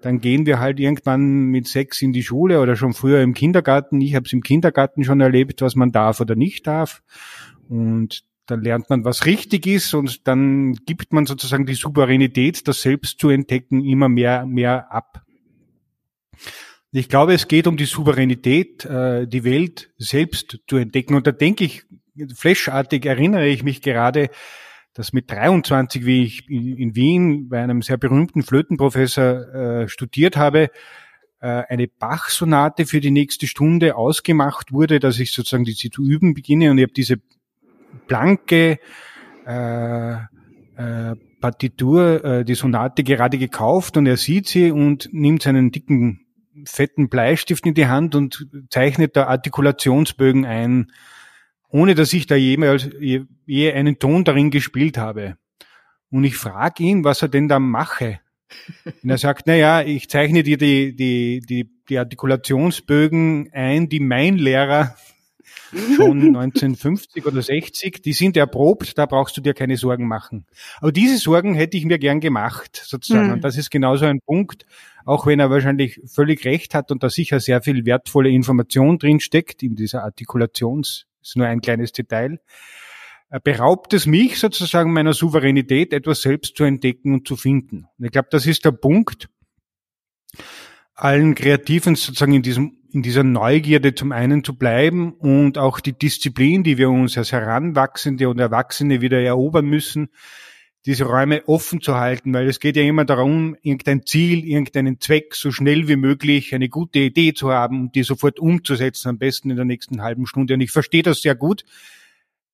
dann 0.00 0.20
gehen 0.20 0.46
wir 0.46 0.58
halt 0.58 0.80
irgendwann 0.80 1.44
mit 1.44 1.68
sechs 1.68 2.02
in 2.02 2.12
die 2.12 2.24
Schule 2.24 2.60
oder 2.60 2.74
schon 2.74 2.92
früher 2.92 3.20
im 3.20 3.34
Kindergarten. 3.34 4.00
Ich 4.00 4.16
habe 4.16 4.26
es 4.26 4.32
im 4.32 4.42
Kindergarten 4.42 5.04
schon 5.04 5.20
erlebt, 5.20 5.62
was 5.62 5.76
man 5.76 5.92
darf 5.92 6.20
oder 6.20 6.34
nicht 6.34 6.66
darf. 6.66 7.02
Und 7.68 8.24
dann 8.46 8.62
lernt 8.62 8.90
man, 8.90 9.04
was 9.04 9.26
richtig 9.26 9.66
ist 9.66 9.94
und 9.94 10.26
dann 10.26 10.74
gibt 10.86 11.12
man 11.12 11.26
sozusagen 11.26 11.66
die 11.66 11.74
Souveränität, 11.74 12.66
das 12.66 12.82
selbst 12.82 13.20
zu 13.20 13.28
entdecken, 13.28 13.84
immer 13.84 14.08
mehr, 14.08 14.44
mehr 14.44 14.92
ab. 14.92 15.22
Ich 16.94 17.08
glaube, 17.08 17.32
es 17.32 17.48
geht 17.48 17.66
um 17.66 17.78
die 17.78 17.86
Souveränität, 17.86 18.84
äh, 18.84 19.26
die 19.26 19.44
Welt 19.44 19.90
selbst 19.96 20.60
zu 20.68 20.76
entdecken. 20.76 21.14
Und 21.14 21.26
da 21.26 21.32
denke 21.32 21.64
ich, 21.64 21.84
flashartig 22.34 23.06
erinnere 23.06 23.48
ich 23.48 23.62
mich 23.62 23.80
gerade, 23.80 24.28
dass 24.92 25.14
mit 25.14 25.30
23, 25.30 26.04
wie 26.04 26.22
ich 26.24 26.50
in 26.50 26.94
Wien 26.94 27.48
bei 27.48 27.62
einem 27.62 27.80
sehr 27.80 27.96
berühmten 27.96 28.42
Flötenprofessor 28.42 29.54
äh, 29.54 29.88
studiert 29.88 30.36
habe, 30.36 30.70
äh, 31.40 31.46
eine 31.46 31.88
Bach-Sonate 31.88 32.84
für 32.84 33.00
die 33.00 33.10
nächste 33.10 33.46
Stunde 33.46 33.96
ausgemacht 33.96 34.70
wurde, 34.70 35.00
dass 35.00 35.18
ich 35.18 35.32
sozusagen 35.32 35.64
die 35.64 35.74
zu 35.74 36.02
üben 36.04 36.34
beginne 36.34 36.70
und 36.70 36.76
ich 36.76 36.84
habe 36.84 36.92
diese 36.92 37.16
blanke 38.06 38.78
äh, 39.46 40.12
äh, 40.12 41.16
Partitur, 41.40 42.22
äh, 42.22 42.44
die 42.44 42.54
Sonate 42.54 43.02
gerade 43.02 43.38
gekauft 43.38 43.96
und 43.96 44.04
er 44.04 44.18
sieht 44.18 44.46
sie 44.46 44.70
und 44.70 45.08
nimmt 45.12 45.42
seinen 45.42 45.72
dicken 45.72 46.21
fetten 46.64 47.08
Bleistift 47.08 47.66
in 47.66 47.74
die 47.74 47.86
Hand 47.86 48.14
und 48.14 48.46
zeichnet 48.70 49.16
da 49.16 49.26
Artikulationsbögen 49.26 50.44
ein, 50.44 50.92
ohne 51.68 51.94
dass 51.94 52.12
ich 52.12 52.26
da 52.26 52.34
jemals 52.34 52.90
je, 53.00 53.22
je 53.46 53.72
einen 53.72 53.98
Ton 53.98 54.24
darin 54.24 54.50
gespielt 54.50 54.98
habe. 54.98 55.36
Und 56.10 56.24
ich 56.24 56.36
frage 56.36 56.82
ihn, 56.82 57.04
was 57.04 57.22
er 57.22 57.28
denn 57.28 57.48
da 57.48 57.58
mache. 57.58 58.20
Und 59.02 59.08
er 59.08 59.18
sagt, 59.18 59.46
na 59.46 59.54
ja, 59.54 59.80
ich 59.80 60.10
zeichne 60.10 60.42
dir 60.42 60.58
die, 60.58 60.94
die, 60.94 61.40
die, 61.40 61.70
die 61.88 61.98
Artikulationsbögen 61.98 63.50
ein, 63.52 63.88
die 63.88 64.00
mein 64.00 64.36
Lehrer 64.36 64.94
schon 65.96 66.20
1950 66.36 67.24
oder 67.26 67.40
60, 67.40 68.02
die 68.02 68.12
sind 68.12 68.36
erprobt, 68.36 68.98
da 68.98 69.06
brauchst 69.06 69.36
du 69.36 69.40
dir 69.40 69.54
keine 69.54 69.76
Sorgen 69.76 70.06
machen. 70.06 70.46
Aber 70.80 70.92
diese 70.92 71.16
Sorgen 71.16 71.54
hätte 71.54 71.76
ich 71.76 71.84
mir 71.84 71.98
gern 71.98 72.20
gemacht, 72.20 72.82
sozusagen. 72.84 73.28
Mhm. 73.28 73.32
Und 73.34 73.44
das 73.44 73.56
ist 73.56 73.70
genauso 73.70 74.04
ein 74.04 74.20
Punkt, 74.20 74.66
auch 75.04 75.26
wenn 75.26 75.40
er 75.40 75.50
wahrscheinlich 75.50 76.00
völlig 76.06 76.44
recht 76.44 76.74
hat 76.74 76.90
und 76.90 77.02
da 77.02 77.10
sicher 77.10 77.40
sehr 77.40 77.62
viel 77.62 77.84
wertvolle 77.84 78.30
Information 78.30 78.98
drin 78.98 79.20
steckt 79.20 79.62
in 79.62 79.76
dieser 79.76 80.04
Artikulations, 80.04 81.06
ist 81.22 81.36
nur 81.36 81.46
ein 81.46 81.60
kleines 81.60 81.92
Detail, 81.92 82.40
beraubt 83.44 83.94
es 83.94 84.06
mich 84.06 84.38
sozusagen 84.38 84.92
meiner 84.92 85.14
Souveränität, 85.14 85.92
etwas 85.92 86.22
selbst 86.22 86.56
zu 86.56 86.64
entdecken 86.64 87.14
und 87.14 87.26
zu 87.26 87.36
finden. 87.36 87.86
Und 87.98 88.04
ich 88.04 88.10
glaube, 88.10 88.28
das 88.30 88.46
ist 88.46 88.64
der 88.64 88.72
Punkt, 88.72 89.28
allen 90.94 91.34
Kreativen 91.34 91.94
sozusagen 91.94 92.34
in 92.34 92.42
diesem 92.42 92.78
in 92.92 93.02
dieser 93.02 93.24
Neugierde 93.24 93.94
zum 93.94 94.12
einen 94.12 94.44
zu 94.44 94.54
bleiben 94.54 95.14
und 95.14 95.56
auch 95.56 95.80
die 95.80 95.94
Disziplin, 95.94 96.62
die 96.62 96.76
wir 96.76 96.90
uns 96.90 97.16
als 97.16 97.32
Heranwachsende 97.32 98.28
und 98.28 98.38
Erwachsene 98.38 99.00
wieder 99.00 99.18
erobern 99.20 99.64
müssen, 99.64 100.10
diese 100.84 101.04
Räume 101.04 101.46
offen 101.46 101.80
zu 101.80 101.96
halten, 101.96 102.34
weil 102.34 102.48
es 102.48 102.58
geht 102.58 102.76
ja 102.76 102.82
immer 102.82 103.04
darum, 103.04 103.56
irgendein 103.62 104.04
Ziel, 104.04 104.44
irgendeinen 104.44 105.00
Zweck 105.00 105.34
so 105.34 105.52
schnell 105.52 105.86
wie 105.86 105.96
möglich, 105.96 106.54
eine 106.54 106.68
gute 106.68 106.98
Idee 106.98 107.34
zu 107.34 107.52
haben 107.52 107.82
und 107.82 107.94
die 107.94 108.02
sofort 108.02 108.40
umzusetzen, 108.40 109.08
am 109.08 109.18
besten 109.18 109.50
in 109.50 109.56
der 109.56 109.64
nächsten 109.64 110.02
halben 110.02 110.26
Stunde. 110.26 110.54
Und 110.54 110.60
ich 110.60 110.72
verstehe 110.72 111.04
das 111.04 111.22
sehr 111.22 111.36
gut, 111.36 111.64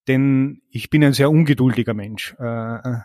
denn 0.09 0.61
ich 0.71 0.91
bin 0.91 1.03
ein 1.05 1.15
sehr 1.15 1.31
ungeduldiger 1.31 1.95
Mensch. 1.95 2.35
Äh, 2.39 2.99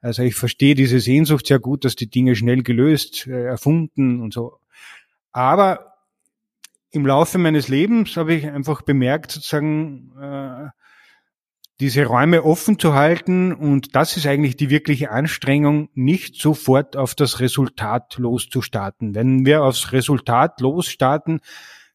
also 0.00 0.22
ich 0.22 0.34
verstehe 0.36 0.74
diese 0.74 1.00
Sehnsucht 1.00 1.46
sehr 1.46 1.58
gut, 1.58 1.84
dass 1.84 1.96
die 1.96 2.08
Dinge 2.08 2.36
schnell 2.36 2.62
gelöst, 2.62 3.26
äh, 3.26 3.44
erfunden 3.44 4.20
und 4.20 4.32
so. 4.32 4.60
Aber 5.32 5.94
im 6.92 7.06
Laufe 7.06 7.38
meines 7.38 7.68
Lebens 7.68 8.16
habe 8.16 8.34
ich 8.34 8.46
einfach 8.46 8.82
bemerkt, 8.82 9.32
sozusagen, 9.32 10.12
äh, 10.20 10.68
diese 11.80 12.04
Räume 12.04 12.44
offen 12.44 12.78
zu 12.78 12.92
halten 12.92 13.54
und 13.54 13.96
das 13.96 14.18
ist 14.18 14.26
eigentlich 14.26 14.56
die 14.56 14.68
wirkliche 14.68 15.10
Anstrengung, 15.10 15.88
nicht 15.94 16.36
sofort 16.36 16.94
auf 16.96 17.14
das 17.14 17.40
Resultat 17.40 18.18
loszustarten. 18.18 19.14
Wenn 19.14 19.46
wir 19.46 19.64
aufs 19.64 19.92
Resultat 19.92 20.60
losstarten, 20.60 21.40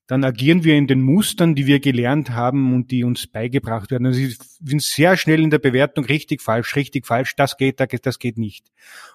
dann 0.08 0.24
agieren 0.24 0.64
wir 0.64 0.76
in 0.76 0.88
den 0.88 1.02
Mustern, 1.02 1.54
die 1.54 1.68
wir 1.68 1.80
gelernt 1.80 2.32
haben 2.32 2.74
und 2.74 2.90
die 2.90 3.04
uns 3.04 3.28
beigebracht 3.28 3.92
werden. 3.92 4.08
Also 4.08 4.20
ich 4.20 4.38
bin 4.60 4.80
sehr 4.80 5.18
schnell 5.18 5.42
in 5.42 5.52
der 5.52 5.60
Bewertung 5.60 6.06
richtig 6.06 6.42
falsch, 6.42 6.76
richtig 6.76 7.06
falsch, 7.06 7.36
das 7.36 7.56
geht, 7.56 7.80
das 7.80 8.20
geht 8.20 8.38
nicht. 8.38 8.72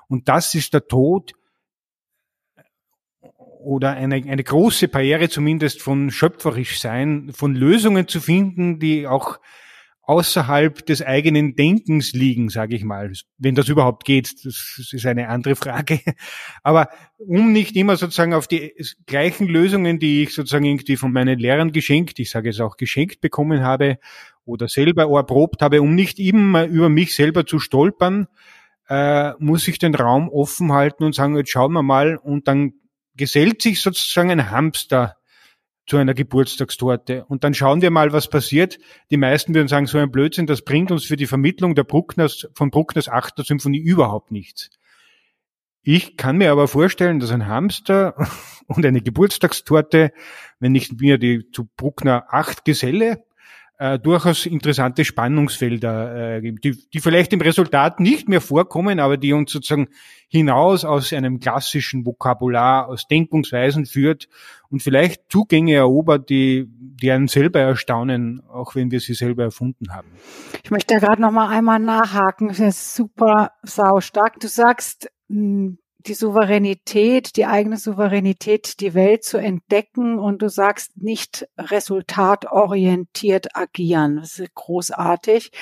Und 0.06 0.28
das 0.28 0.54
ist 0.54 0.72
der 0.72 0.86
Tod 0.86 1.32
oder 3.60 3.90
eine, 3.90 4.16
eine 4.16 4.44
große 4.44 4.88
Barriere 4.88 5.28
zumindest 5.28 5.82
von 5.82 6.10
schöpferisch 6.10 6.80
sein, 6.80 7.30
von 7.34 7.54
Lösungen 7.54 8.06
zu 8.06 8.20
finden, 8.20 8.78
die 8.78 9.06
auch 9.06 9.38
außerhalb 10.10 10.84
des 10.86 11.02
eigenen 11.02 11.54
Denkens 11.54 12.14
liegen, 12.14 12.48
sage 12.48 12.74
ich 12.74 12.82
mal. 12.82 13.12
Wenn 13.38 13.54
das 13.54 13.68
überhaupt 13.68 14.04
geht, 14.04 14.44
das 14.44 14.90
ist 14.92 15.06
eine 15.06 15.28
andere 15.28 15.54
Frage. 15.54 16.00
Aber 16.64 16.88
um 17.18 17.52
nicht 17.52 17.76
immer 17.76 17.96
sozusagen 17.96 18.34
auf 18.34 18.48
die 18.48 18.72
gleichen 19.06 19.46
Lösungen, 19.46 20.00
die 20.00 20.24
ich 20.24 20.34
sozusagen 20.34 20.64
irgendwie 20.64 20.96
von 20.96 21.12
meinen 21.12 21.38
Lehrern 21.38 21.70
geschenkt, 21.70 22.18
ich 22.18 22.28
sage 22.28 22.50
es 22.50 22.58
auch 22.58 22.76
geschenkt 22.76 23.20
bekommen 23.20 23.62
habe 23.62 23.98
oder 24.44 24.66
selber 24.66 25.04
erprobt 25.16 25.62
habe, 25.62 25.80
um 25.80 25.94
nicht 25.94 26.18
immer 26.18 26.64
über 26.64 26.88
mich 26.88 27.14
selber 27.14 27.46
zu 27.46 27.60
stolpern, 27.60 28.26
äh, 28.88 29.34
muss 29.38 29.68
ich 29.68 29.78
den 29.78 29.94
Raum 29.94 30.28
offen 30.28 30.72
halten 30.72 31.04
und 31.04 31.14
sagen, 31.14 31.36
jetzt 31.36 31.50
schauen 31.50 31.72
wir 31.72 31.84
mal 31.84 32.16
und 32.16 32.48
dann 32.48 32.72
gesellt 33.14 33.62
sich 33.62 33.80
sozusagen 33.80 34.32
ein 34.32 34.50
Hamster 34.50 35.19
zu 35.90 35.96
einer 35.96 36.14
Geburtstagstorte. 36.14 37.24
Und 37.24 37.42
dann 37.42 37.52
schauen 37.52 37.82
wir 37.82 37.90
mal, 37.90 38.12
was 38.12 38.30
passiert. 38.30 38.78
Die 39.10 39.16
meisten 39.16 39.56
würden 39.56 39.66
sagen, 39.66 39.86
so 39.86 39.98
ein 39.98 40.12
Blödsinn, 40.12 40.46
das 40.46 40.62
bringt 40.62 40.92
uns 40.92 41.04
für 41.04 41.16
die 41.16 41.26
Vermittlung 41.26 41.74
der 41.74 41.82
Bruckners, 41.82 42.48
von 42.54 42.70
Bruckners 42.70 43.08
achter 43.08 43.42
Symphonie 43.42 43.80
überhaupt 43.80 44.30
nichts. 44.30 44.70
Ich 45.82 46.16
kann 46.16 46.36
mir 46.36 46.52
aber 46.52 46.68
vorstellen, 46.68 47.18
dass 47.18 47.32
ein 47.32 47.48
Hamster 47.48 48.14
und 48.68 48.86
eine 48.86 49.00
Geburtstagstorte, 49.00 50.12
wenn 50.60 50.76
ich 50.76 50.92
mir 50.92 51.18
die 51.18 51.50
zu 51.50 51.68
Bruckner 51.76 52.26
acht 52.28 52.64
geselle, 52.64 53.24
äh, 53.80 53.98
durchaus 53.98 54.44
interessante 54.44 55.06
Spannungsfelder 55.06 56.36
äh, 56.36 56.52
die, 56.52 56.76
die 56.92 57.00
vielleicht 57.00 57.32
im 57.32 57.40
Resultat 57.40 57.98
nicht 57.98 58.28
mehr 58.28 58.42
vorkommen, 58.42 59.00
aber 59.00 59.16
die 59.16 59.32
uns 59.32 59.52
sozusagen 59.52 59.88
hinaus 60.28 60.84
aus 60.84 61.14
einem 61.14 61.40
klassischen 61.40 62.04
Vokabular, 62.04 62.88
aus 62.88 63.08
Denkungsweisen 63.08 63.86
führt 63.86 64.28
und 64.68 64.82
vielleicht 64.82 65.32
Zugänge 65.32 65.76
erobert, 65.76 66.28
die, 66.28 66.66
die 66.68 67.10
einen 67.10 67.26
selber 67.26 67.60
erstaunen, 67.60 68.42
auch 68.52 68.74
wenn 68.74 68.90
wir 68.90 69.00
sie 69.00 69.14
selber 69.14 69.44
erfunden 69.44 69.94
haben. 69.94 70.08
Ich 70.62 70.70
möchte 70.70 70.92
da 70.92 71.00
gerade 71.00 71.22
noch 71.22 71.32
mal 71.32 71.48
einmal 71.48 71.78
nachhaken. 71.78 72.48
Das 72.48 72.60
ist 72.60 72.94
super 72.94 73.52
sau 73.62 74.02
stark. 74.02 74.38
Du 74.40 74.48
sagst, 74.48 75.10
die 76.06 76.14
Souveränität, 76.14 77.36
die 77.36 77.46
eigene 77.46 77.76
Souveränität, 77.76 78.80
die 78.80 78.94
Welt 78.94 79.24
zu 79.24 79.38
entdecken 79.38 80.18
und 80.18 80.42
du 80.42 80.48
sagst 80.48 80.96
nicht 80.96 81.46
resultatorientiert 81.58 83.54
agieren. 83.54 84.16
Das 84.16 84.38
ist 84.38 84.54
großartig. 84.54 85.52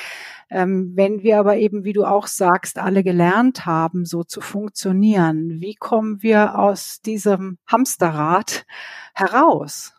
Ähm, 0.50 0.92
wenn 0.94 1.22
wir 1.22 1.38
aber 1.38 1.56
eben, 1.56 1.84
wie 1.84 1.92
du 1.92 2.04
auch 2.04 2.26
sagst, 2.26 2.78
alle 2.78 3.02
gelernt 3.02 3.66
haben, 3.66 4.04
so 4.04 4.22
zu 4.24 4.40
funktionieren, 4.40 5.60
wie 5.60 5.74
kommen 5.74 6.22
wir 6.22 6.58
aus 6.58 7.00
diesem 7.00 7.58
Hamsterrad 7.66 8.64
heraus? 9.14 9.94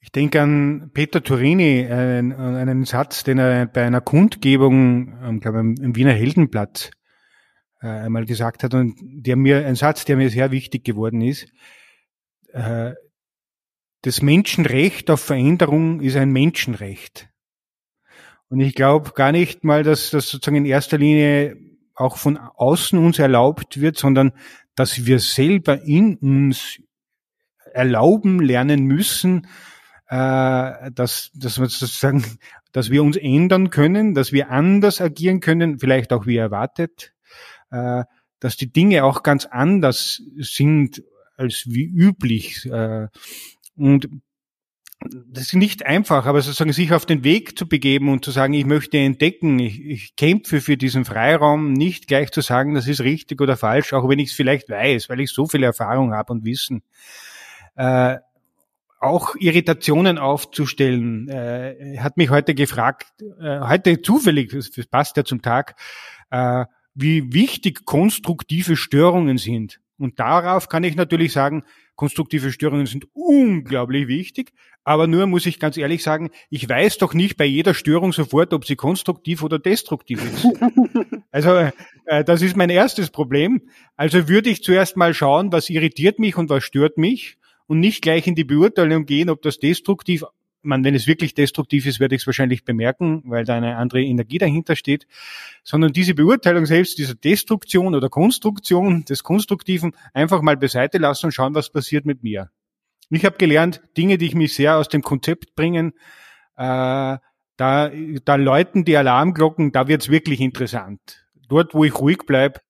Ich 0.00 0.12
denke 0.12 0.40
an 0.40 0.90
Peter 0.94 1.22
Turini, 1.22 1.86
einen, 1.86 2.32
einen 2.32 2.84
Satz, 2.86 3.24
den 3.24 3.38
er 3.38 3.66
bei 3.66 3.84
einer 3.84 4.00
Kundgebung, 4.00 5.18
ähm, 5.22 5.40
glaube 5.40 5.58
ich, 5.58 5.82
im 5.82 5.96
Wiener 5.96 6.12
Heldenblatt 6.12 6.92
äh, 7.80 7.86
einmal 7.88 8.24
gesagt 8.24 8.62
hat 8.62 8.74
und 8.74 8.96
der 9.00 9.36
mir, 9.36 9.66
ein 9.66 9.76
Satz, 9.76 10.04
der 10.04 10.16
mir 10.16 10.30
sehr 10.30 10.50
wichtig 10.50 10.84
geworden 10.84 11.20
ist, 11.20 11.46
äh, 12.52 12.92
das 14.02 14.22
Menschenrecht 14.22 15.10
auf 15.10 15.20
Veränderung 15.20 16.00
ist 16.00 16.16
ein 16.16 16.30
Menschenrecht. 16.30 17.28
Und 18.48 18.60
ich 18.60 18.74
glaube 18.74 19.12
gar 19.12 19.32
nicht 19.32 19.64
mal, 19.64 19.82
dass 19.82 20.10
das 20.10 20.28
sozusagen 20.28 20.56
in 20.56 20.64
erster 20.64 20.98
Linie 20.98 21.56
auch 21.94 22.16
von 22.16 22.38
außen 22.38 22.98
uns 22.98 23.18
erlaubt 23.18 23.80
wird, 23.80 23.98
sondern 23.98 24.32
dass 24.74 25.04
wir 25.04 25.18
selber 25.18 25.82
in 25.82 26.16
uns 26.16 26.80
erlauben 27.72 28.40
lernen 28.40 28.84
müssen, 28.84 29.46
äh, 30.08 30.90
dass, 30.92 31.30
dass 31.34 31.58
wir 31.58 31.68
sozusagen, 31.68 32.24
dass 32.72 32.90
wir 32.90 33.02
uns 33.02 33.16
ändern 33.16 33.70
können, 33.70 34.14
dass 34.14 34.32
wir 34.32 34.50
anders 34.50 35.00
agieren 35.00 35.40
können, 35.40 35.78
vielleicht 35.78 36.12
auch 36.12 36.26
wie 36.26 36.36
erwartet, 36.36 37.12
äh, 37.70 38.04
dass 38.40 38.56
die 38.56 38.72
Dinge 38.72 39.04
auch 39.04 39.22
ganz 39.22 39.46
anders 39.46 40.22
sind 40.36 41.02
als 41.36 41.64
wie 41.66 41.84
üblich. 41.84 42.66
Äh, 42.66 43.08
und 43.76 44.08
das 45.00 45.44
ist 45.44 45.54
nicht 45.54 45.86
einfach, 45.86 46.26
aber 46.26 46.42
sozusagen 46.42 46.72
sich 46.72 46.92
auf 46.92 47.06
den 47.06 47.22
Weg 47.22 47.56
zu 47.56 47.68
begeben 47.68 48.08
und 48.08 48.24
zu 48.24 48.32
sagen, 48.32 48.52
ich 48.52 48.66
möchte 48.66 48.98
entdecken, 48.98 49.58
ich, 49.60 49.80
ich 49.84 50.16
kämpfe 50.16 50.60
für 50.60 50.76
diesen 50.76 51.04
Freiraum, 51.04 51.72
nicht 51.72 52.08
gleich 52.08 52.32
zu 52.32 52.40
sagen, 52.40 52.74
das 52.74 52.88
ist 52.88 53.00
richtig 53.00 53.40
oder 53.40 53.56
falsch, 53.56 53.92
auch 53.92 54.08
wenn 54.08 54.18
ich 54.18 54.30
es 54.30 54.34
vielleicht 54.34 54.68
weiß, 54.68 55.08
weil 55.08 55.20
ich 55.20 55.30
so 55.30 55.46
viel 55.46 55.62
Erfahrung 55.62 56.12
habe 56.14 56.32
und 56.32 56.44
Wissen. 56.44 56.82
Äh, 57.76 58.16
auch 59.00 59.36
Irritationen 59.36 60.18
aufzustellen. 60.18 61.28
Äh, 61.28 61.98
hat 61.98 62.16
mich 62.16 62.30
heute 62.30 62.54
gefragt, 62.56 63.06
äh, 63.40 63.60
heute 63.60 64.02
zufällig, 64.02 64.50
das 64.50 64.86
passt 64.86 65.16
ja 65.16 65.24
zum 65.24 65.42
Tag, 65.42 65.76
äh, 66.30 66.64
wie 67.00 67.32
wichtig 67.32 67.84
konstruktive 67.84 68.76
Störungen 68.76 69.38
sind. 69.38 69.80
Und 69.98 70.18
darauf 70.18 70.68
kann 70.68 70.84
ich 70.84 70.96
natürlich 70.96 71.32
sagen, 71.32 71.62
konstruktive 71.94 72.52
Störungen 72.52 72.86
sind 72.86 73.06
unglaublich 73.12 74.08
wichtig, 74.08 74.52
aber 74.84 75.06
nur 75.06 75.26
muss 75.26 75.46
ich 75.46 75.60
ganz 75.60 75.76
ehrlich 75.76 76.02
sagen, 76.02 76.30
ich 76.50 76.68
weiß 76.68 76.98
doch 76.98 77.14
nicht 77.14 77.36
bei 77.36 77.44
jeder 77.44 77.74
Störung 77.74 78.12
sofort, 78.12 78.52
ob 78.52 78.64
sie 78.64 78.76
konstruktiv 78.76 79.42
oder 79.42 79.58
destruktiv 79.58 80.24
ist. 80.24 80.46
also 81.30 81.70
äh, 82.06 82.24
das 82.24 82.42
ist 82.42 82.56
mein 82.56 82.70
erstes 82.70 83.10
Problem. 83.10 83.62
Also 83.96 84.28
würde 84.28 84.50
ich 84.50 84.62
zuerst 84.62 84.96
mal 84.96 85.14
schauen, 85.14 85.52
was 85.52 85.70
irritiert 85.70 86.18
mich 86.18 86.36
und 86.36 86.48
was 86.48 86.64
stört 86.64 86.98
mich 86.98 87.38
und 87.66 87.80
nicht 87.80 88.02
gleich 88.02 88.26
in 88.26 88.34
die 88.34 88.44
Beurteilung 88.44 89.04
gehen, 89.04 89.30
ob 89.30 89.42
das 89.42 89.58
destruktiv 89.58 90.24
man, 90.62 90.84
wenn 90.84 90.94
es 90.94 91.06
wirklich 91.06 91.34
destruktiv 91.34 91.86
ist, 91.86 92.00
werde 92.00 92.14
ich 92.14 92.22
es 92.22 92.26
wahrscheinlich 92.26 92.64
bemerken, 92.64 93.22
weil 93.26 93.44
da 93.44 93.56
eine 93.56 93.76
andere 93.76 94.02
Energie 94.02 94.38
dahinter 94.38 94.76
steht, 94.76 95.06
sondern 95.62 95.92
diese 95.92 96.14
Beurteilung 96.14 96.66
selbst 96.66 96.98
dieser 96.98 97.14
Destruktion 97.14 97.94
oder 97.94 98.08
Konstruktion 98.08 99.04
des 99.04 99.22
Konstruktiven 99.22 99.92
einfach 100.12 100.42
mal 100.42 100.56
beiseite 100.56 100.98
lassen 100.98 101.26
und 101.26 101.32
schauen, 101.32 101.54
was 101.54 101.70
passiert 101.70 102.06
mit 102.06 102.22
mir. 102.22 102.50
Ich 103.10 103.24
habe 103.24 103.38
gelernt, 103.38 103.80
Dinge, 103.96 104.18
die 104.18 104.26
ich 104.26 104.34
mich 104.34 104.54
sehr 104.54 104.76
aus 104.76 104.88
dem 104.88 105.02
Konzept 105.02 105.54
bringen, 105.54 105.92
äh, 106.56 107.16
da, 107.58 107.90
da 108.24 108.34
läuten 108.36 108.84
die 108.84 108.96
Alarmglocken, 108.96 109.72
da 109.72 109.88
wird's 109.88 110.10
wirklich 110.10 110.40
interessant. 110.40 111.26
Dort, 111.48 111.74
wo 111.74 111.84
ich 111.84 111.98
ruhig 111.98 112.18
bleib, 112.26 112.60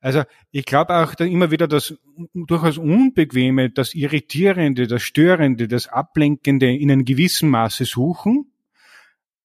also 0.00 0.22
ich 0.50 0.64
glaube 0.64 0.94
auch 0.94 1.14
da 1.14 1.24
immer 1.24 1.50
wieder 1.50 1.68
das 1.68 1.94
durchaus 2.34 2.78
Unbequeme, 2.78 3.70
das 3.70 3.94
Irritierende, 3.94 4.86
das 4.86 5.02
Störende, 5.02 5.68
das 5.68 5.88
Ablenkende 5.88 6.74
in 6.74 6.90
einem 6.90 7.04
gewissen 7.04 7.50
Maße 7.50 7.84
suchen. 7.84 8.52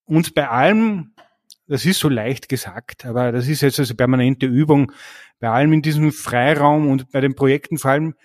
Und 0.05 0.33
bei 0.33 0.49
allem, 0.49 1.13
das 1.67 1.85
ist 1.85 1.99
so 1.99 2.09
leicht 2.09 2.49
gesagt, 2.49 3.05
aber 3.05 3.31
das 3.31 3.47
ist 3.47 3.61
jetzt 3.61 3.79
also 3.79 3.95
permanente 3.95 4.45
Übung, 4.45 4.91
bei 5.39 5.49
allem 5.49 5.73
in 5.73 5.81
diesem 5.81 6.11
Freiraum 6.11 6.87
und 6.87 7.11
bei 7.11 7.21
den 7.21 7.35
Projekten 7.35 7.77
vor 7.77 7.91
allem 7.91 8.15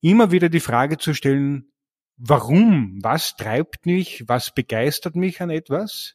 immer 0.00 0.30
wieder 0.30 0.48
die 0.48 0.60
Frage 0.60 0.98
zu 0.98 1.14
stellen, 1.14 1.72
warum? 2.16 2.98
Was 3.02 3.36
treibt 3.36 3.86
mich? 3.86 4.24
Was 4.26 4.54
begeistert 4.54 5.16
mich 5.16 5.40
an 5.40 5.50
etwas? 5.50 6.14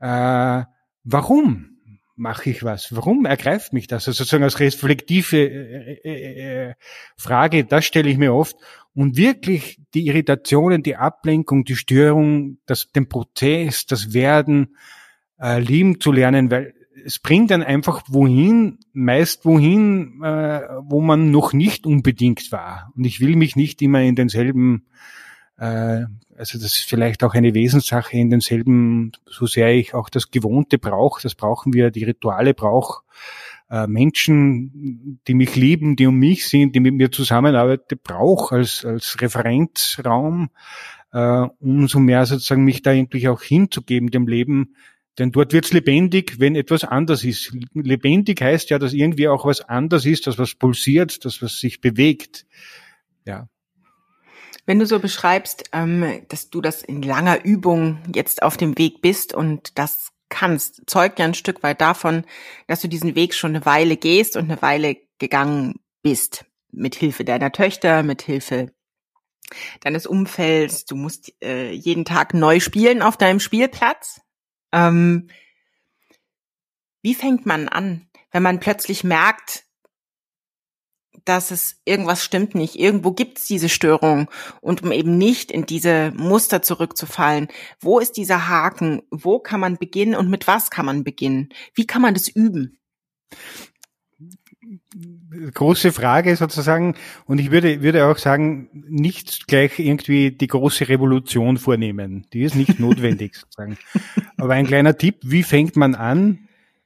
Äh, 0.00 0.64
warum? 1.04 1.73
Mache 2.16 2.50
ich 2.50 2.62
was? 2.62 2.94
Warum 2.94 3.26
ergreift 3.26 3.72
mich 3.72 3.86
das? 3.86 4.06
Also 4.06 4.18
sozusagen 4.18 4.44
als 4.44 4.60
reflektive 4.60 5.36
äh, 5.36 6.00
äh, 6.04 6.68
äh, 6.68 6.74
Frage, 7.16 7.64
das 7.64 7.84
stelle 7.84 8.10
ich 8.10 8.18
mir 8.18 8.34
oft. 8.34 8.56
Und 8.94 9.16
wirklich 9.16 9.80
die 9.94 10.06
Irritationen, 10.06 10.82
die 10.82 10.96
Ablenkung, 10.96 11.64
die 11.64 11.76
Störung, 11.76 12.58
das, 12.66 12.92
den 12.92 13.08
Prozess, 13.08 13.86
das 13.86 14.14
Werden 14.14 14.76
äh, 15.40 15.58
lieben 15.58 16.00
zu 16.00 16.12
lernen, 16.12 16.50
weil 16.50 16.74
es 17.04 17.18
bringt 17.18 17.50
dann 17.50 17.62
einfach 17.62 18.02
wohin, 18.08 18.78
meist 18.92 19.44
wohin, 19.44 20.22
äh, 20.22 20.60
wo 20.82 21.00
man 21.00 21.30
noch 21.30 21.52
nicht 21.52 21.86
unbedingt 21.86 22.52
war. 22.52 22.92
Und 22.96 23.04
ich 23.04 23.20
will 23.20 23.36
mich 23.36 23.56
nicht 23.56 23.82
immer 23.82 24.00
in 24.00 24.14
denselben 24.14 24.86
äh, 25.58 26.04
also 26.36 26.58
das 26.58 26.76
ist 26.76 26.88
vielleicht 26.88 27.22
auch 27.22 27.34
eine 27.34 27.54
Wesenssache 27.54 28.16
in 28.16 28.30
denselben, 28.30 29.12
so 29.26 29.46
sehr 29.46 29.74
ich 29.74 29.94
auch 29.94 30.08
das 30.08 30.30
Gewohnte 30.30 30.78
brauche, 30.78 31.22
das 31.22 31.34
brauchen 31.34 31.72
wir, 31.72 31.90
die 31.90 32.04
Rituale 32.04 32.54
brauche, 32.54 33.02
äh, 33.70 33.86
Menschen, 33.86 35.20
die 35.26 35.34
mich 35.34 35.56
lieben, 35.56 35.96
die 35.96 36.06
um 36.06 36.16
mich 36.16 36.48
sind, 36.48 36.74
die 36.74 36.80
mit 36.80 36.94
mir 36.94 37.10
zusammenarbeiten, 37.10 37.98
brauche 38.02 38.56
als, 38.56 38.84
als 38.84 39.20
Referenzraum, 39.20 40.50
äh, 41.12 41.46
umso 41.60 42.00
mehr 42.00 42.26
sozusagen 42.26 42.64
mich 42.64 42.82
da 42.82 42.90
eigentlich 42.90 43.28
auch 43.28 43.42
hinzugeben 43.42 44.10
dem 44.10 44.26
Leben, 44.26 44.74
denn 45.18 45.30
dort 45.30 45.52
wird's 45.52 45.72
lebendig, 45.72 46.40
wenn 46.40 46.56
etwas 46.56 46.82
anders 46.82 47.22
ist. 47.22 47.56
Lebendig 47.72 48.40
heißt 48.40 48.70
ja, 48.70 48.80
dass 48.80 48.92
irgendwie 48.92 49.28
auch 49.28 49.44
was 49.44 49.60
anders 49.60 50.06
ist, 50.06 50.26
dass 50.26 50.38
was 50.38 50.56
pulsiert, 50.56 51.24
dass 51.24 51.40
was 51.40 51.60
sich 51.60 51.80
bewegt. 51.80 52.46
Ja. 53.24 53.48
Wenn 54.66 54.78
du 54.78 54.86
so 54.86 54.98
beschreibst, 54.98 55.64
ähm, 55.72 56.22
dass 56.28 56.50
du 56.50 56.60
das 56.60 56.82
in 56.82 57.02
langer 57.02 57.44
Übung 57.44 57.98
jetzt 58.14 58.42
auf 58.42 58.56
dem 58.56 58.78
Weg 58.78 59.02
bist 59.02 59.34
und 59.34 59.78
das 59.78 60.12
kannst, 60.30 60.82
zeugt 60.86 61.18
ja 61.18 61.26
ein 61.26 61.34
Stück 61.34 61.62
weit 61.62 61.80
davon, 61.80 62.24
dass 62.66 62.80
du 62.80 62.88
diesen 62.88 63.14
Weg 63.14 63.34
schon 63.34 63.54
eine 63.54 63.66
Weile 63.66 63.96
gehst 63.96 64.36
und 64.36 64.50
eine 64.50 64.62
Weile 64.62 64.96
gegangen 65.18 65.80
bist. 66.02 66.44
Mit 66.72 66.96
Hilfe 66.96 67.24
deiner 67.24 67.52
Töchter, 67.52 68.02
mit 68.02 68.22
Hilfe 68.22 68.72
deines 69.80 70.06
Umfelds. 70.06 70.86
Du 70.86 70.96
musst 70.96 71.32
äh, 71.42 71.70
jeden 71.70 72.04
Tag 72.04 72.34
neu 72.34 72.58
spielen 72.58 73.02
auf 73.02 73.16
deinem 73.16 73.40
Spielplatz. 73.40 74.20
Ähm, 74.72 75.28
wie 77.02 77.14
fängt 77.14 77.46
man 77.46 77.68
an, 77.68 78.08
wenn 78.32 78.42
man 78.42 78.60
plötzlich 78.60 79.04
merkt, 79.04 79.64
dass 81.24 81.50
es 81.50 81.80
irgendwas 81.84 82.22
stimmt 82.22 82.54
nicht. 82.54 82.78
Irgendwo 82.78 83.12
gibt 83.12 83.38
es 83.38 83.46
diese 83.46 83.68
Störung. 83.68 84.28
Und 84.60 84.82
um 84.82 84.92
eben 84.92 85.16
nicht 85.16 85.50
in 85.50 85.66
diese 85.66 86.12
Muster 86.16 86.62
zurückzufallen, 86.62 87.48
wo 87.80 87.98
ist 87.98 88.16
dieser 88.16 88.48
Haken? 88.48 89.02
Wo 89.10 89.38
kann 89.38 89.60
man 89.60 89.76
beginnen 89.76 90.14
und 90.14 90.28
mit 90.30 90.46
was 90.46 90.70
kann 90.70 90.86
man 90.86 91.04
beginnen? 91.04 91.48
Wie 91.74 91.86
kann 91.86 92.02
man 92.02 92.14
das 92.14 92.28
üben? 92.28 92.78
große 95.52 95.92
Frage 95.92 96.36
sozusagen. 96.36 96.94
Und 97.26 97.38
ich 97.38 97.50
würde, 97.50 97.82
würde 97.82 98.06
auch 98.06 98.18
sagen, 98.18 98.68
nicht 98.72 99.46
gleich 99.46 99.78
irgendwie 99.78 100.30
die 100.30 100.46
große 100.46 100.88
Revolution 100.88 101.58
vornehmen. 101.58 102.26
Die 102.32 102.42
ist 102.42 102.54
nicht 102.54 102.80
notwendig 102.80 103.36
sozusagen. 103.40 103.78
Aber 104.36 104.54
ein 104.54 104.66
kleiner 104.66 104.96
Tipp, 104.96 105.16
wie 105.22 105.42
fängt 105.42 105.76
man 105.76 105.94
an? 105.94 106.43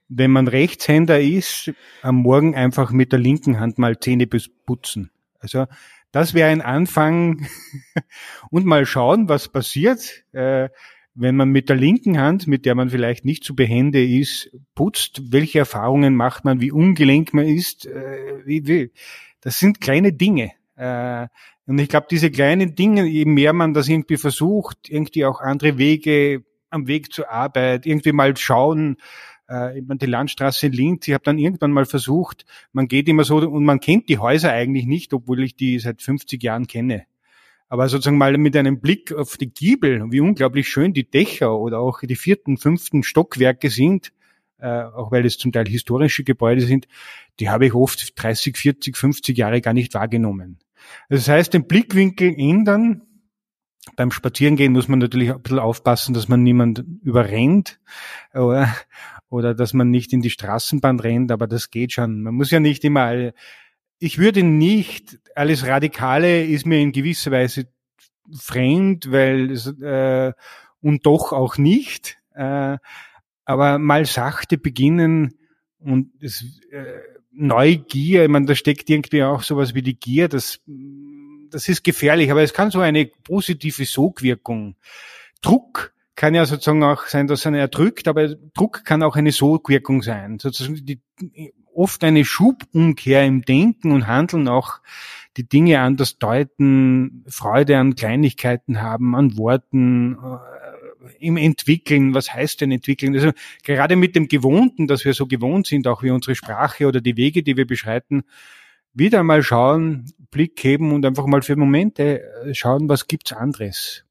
Wenn 0.09 0.31
man 0.31 0.47
Rechtshänder 0.47 1.21
ist, 1.21 1.71
am 2.01 2.17
Morgen 2.17 2.55
einfach 2.55 2.91
mit 2.91 3.11
der 3.11 3.19
linken 3.19 3.59
Hand 3.59 3.77
mal 3.77 3.99
Zähne 3.99 4.27
putzen. 4.27 5.11
Also 5.39 5.67
das 6.11 6.33
wäre 6.33 6.49
ein 6.49 6.61
Anfang 6.61 7.47
und 8.49 8.65
mal 8.65 8.85
schauen, 8.85 9.29
was 9.29 9.47
passiert, 9.47 10.23
äh, 10.33 10.69
wenn 11.13 11.35
man 11.35 11.49
mit 11.49 11.69
der 11.69 11.75
linken 11.75 12.19
Hand, 12.19 12.47
mit 12.47 12.65
der 12.65 12.75
man 12.75 12.89
vielleicht 12.89 13.25
nicht 13.25 13.43
zu 13.43 13.55
behende 13.55 14.03
ist, 14.03 14.51
putzt. 14.73 15.31
Welche 15.31 15.59
Erfahrungen 15.59 16.15
macht 16.15 16.45
man, 16.45 16.61
wie 16.61 16.71
ungelenk 16.71 17.33
man 17.33 17.45
ist? 17.45 17.85
Äh, 17.85 18.45
wie, 18.45 18.67
wie. 18.67 18.91
Das 19.41 19.59
sind 19.59 19.81
kleine 19.81 20.13
Dinge. 20.13 20.51
Äh, 20.75 21.27
und 21.67 21.77
ich 21.77 21.89
glaube, 21.89 22.07
diese 22.09 22.31
kleinen 22.31 22.73
Dinge, 22.73 23.05
je 23.05 23.25
mehr 23.25 23.53
man 23.53 23.73
das 23.73 23.89
irgendwie 23.89 24.17
versucht, 24.17 24.89
irgendwie 24.89 25.25
auch 25.25 25.41
andere 25.41 25.77
Wege 25.77 26.43
am 26.69 26.87
Weg 26.87 27.11
zur 27.11 27.29
Arbeit, 27.29 27.85
irgendwie 27.85 28.11
mal 28.11 28.35
schauen, 28.37 28.97
äh, 29.49 29.81
die 29.81 30.05
Landstraße 30.05 30.67
in 30.67 30.73
Linz, 30.73 31.07
ich 31.07 31.13
habe 31.13 31.23
dann 31.23 31.37
irgendwann 31.37 31.71
mal 31.71 31.85
versucht, 31.85 32.45
man 32.71 32.87
geht 32.87 33.09
immer 33.09 33.23
so 33.23 33.37
und 33.37 33.65
man 33.65 33.79
kennt 33.79 34.07
die 34.07 34.19
Häuser 34.19 34.51
eigentlich 34.51 34.85
nicht, 34.85 35.13
obwohl 35.13 35.43
ich 35.43 35.55
die 35.55 35.79
seit 35.79 36.01
50 36.01 36.41
Jahren 36.41 36.67
kenne. 36.67 37.05
Aber 37.67 37.87
sozusagen 37.87 38.17
mal 38.17 38.37
mit 38.37 38.55
einem 38.55 38.79
Blick 38.79 39.11
auf 39.13 39.37
die 39.37 39.51
Giebel, 39.51 40.03
wie 40.11 40.21
unglaublich 40.21 40.67
schön 40.67 40.93
die 40.93 41.09
Dächer 41.09 41.55
oder 41.57 41.79
auch 41.79 42.01
die 42.01 42.15
vierten, 42.15 42.57
fünften 42.57 43.03
Stockwerke 43.03 43.69
sind, 43.69 44.11
äh, 44.59 44.83
auch 44.83 45.11
weil 45.11 45.25
es 45.25 45.37
zum 45.37 45.51
Teil 45.51 45.67
historische 45.67 46.23
Gebäude 46.23 46.61
sind, 46.61 46.87
die 47.39 47.49
habe 47.49 47.67
ich 47.67 47.73
oft 47.73 48.21
30, 48.21 48.57
40, 48.57 48.97
50 48.97 49.37
Jahre 49.37 49.61
gar 49.61 49.73
nicht 49.73 49.93
wahrgenommen. 49.93 50.59
Das 51.09 51.27
heißt, 51.27 51.53
den 51.53 51.67
Blickwinkel 51.67 52.33
ändern. 52.37 53.03
Beim 53.95 54.11
Spazierengehen 54.11 54.73
muss 54.73 54.87
man 54.87 54.99
natürlich 54.99 55.31
ein 55.31 55.41
bisschen 55.41 55.59
aufpassen, 55.59 56.13
dass 56.13 56.27
man 56.27 56.43
niemand 56.43 56.83
überrennt. 57.01 57.79
Oder 59.29 59.53
dass 59.53 59.73
man 59.73 59.89
nicht 59.89 60.13
in 60.13 60.21
die 60.21 60.29
Straßenbahn 60.29 60.99
rennt, 60.99 61.31
aber 61.31 61.47
das 61.47 61.69
geht 61.69 61.93
schon. 61.93 62.21
Man 62.21 62.35
muss 62.35 62.51
ja 62.51 62.59
nicht 62.59 62.83
immer, 62.83 63.31
ich 63.99 64.17
würde 64.17 64.43
nicht, 64.43 65.19
alles 65.35 65.65
Radikale 65.65 66.45
ist 66.45 66.65
mir 66.65 66.79
in 66.79 66.91
gewisser 66.91 67.31
Weise 67.31 67.67
fremd, 68.33 69.11
weil 69.11 69.51
äh, 69.81 70.33
und 70.81 71.05
doch 71.05 71.33
auch 71.33 71.57
nicht, 71.57 72.17
äh, 72.33 72.77
aber 73.45 73.79
mal 73.79 74.05
sachte 74.05 74.57
beginnen 74.57 75.35
und 75.79 76.11
es, 76.21 76.43
äh, 76.71 76.85
Neugier, 77.31 78.23
ich 78.23 78.29
meine, 78.29 78.47
da 78.47 78.55
steckt 78.55 78.89
irgendwie 78.89 79.23
auch 79.23 79.43
sowas 79.43 79.73
wie 79.73 79.81
die 79.81 79.97
Gier, 79.97 80.27
das 80.27 80.59
das 81.51 81.67
ist 81.67 81.83
gefährlich, 81.83 82.31
aber 82.31 82.43
es 82.43 82.53
kann 82.53 82.71
so 82.71 82.79
eine 82.79 83.05
positive 83.23 83.85
Sogwirkung. 83.85 84.75
Druck 85.41 85.93
kann 86.19 86.35
ja 86.35 86.45
sozusagen 86.45 86.83
auch 86.83 87.07
sein, 87.07 87.27
dass 87.27 87.45
er 87.45 87.53
erdrückt, 87.53 88.09
aber 88.09 88.35
Druck 88.53 88.83
kann 88.83 89.03
auch 89.03 89.15
eine 89.15 89.31
Sogwirkung 89.31 90.01
sein. 90.01 90.37
Sozusagen 90.37 90.85
die, 90.85 90.99
oft 91.73 92.03
eine 92.03 92.25
Schubumkehr 92.25 93.25
im 93.25 93.43
Denken 93.43 93.93
und 93.93 94.05
Handeln 94.05 94.49
auch 94.49 94.81
die 95.37 95.47
Dinge 95.47 95.79
anders 95.79 96.17
deuten, 96.17 97.23
Freude 97.29 97.77
an 97.77 97.95
Kleinigkeiten 97.95 98.81
haben, 98.81 99.15
an 99.15 99.37
Worten, 99.37 100.17
äh, 100.17 101.25
im 101.25 101.37
Entwickeln. 101.37 102.13
Was 102.13 102.33
heißt 102.33 102.59
denn 102.59 102.73
entwickeln? 102.73 103.15
Also 103.15 103.31
gerade 103.63 103.95
mit 103.95 104.17
dem 104.17 104.27
Gewohnten, 104.27 104.87
dass 104.87 105.05
wir 105.05 105.13
so 105.13 105.25
gewohnt 105.25 105.67
sind, 105.67 105.87
auch 105.87 106.03
wie 106.03 106.11
unsere 106.11 106.35
Sprache 106.35 106.85
oder 106.85 106.99
die 106.99 107.15
Wege, 107.15 107.43
die 107.43 107.55
wir 107.55 107.65
beschreiten, 107.65 108.23
wieder 108.93 109.23
mal 109.23 109.41
schauen, 109.41 110.11
Blick 110.31 110.61
heben 110.65 110.91
und 110.91 111.05
einfach 111.05 111.27
mal 111.27 111.43
für 111.43 111.55
Momente 111.55 112.23
äh, 112.43 112.53
schauen, 112.53 112.89
was 112.89 113.07
gibt's 113.07 113.31
anderes. 113.31 114.03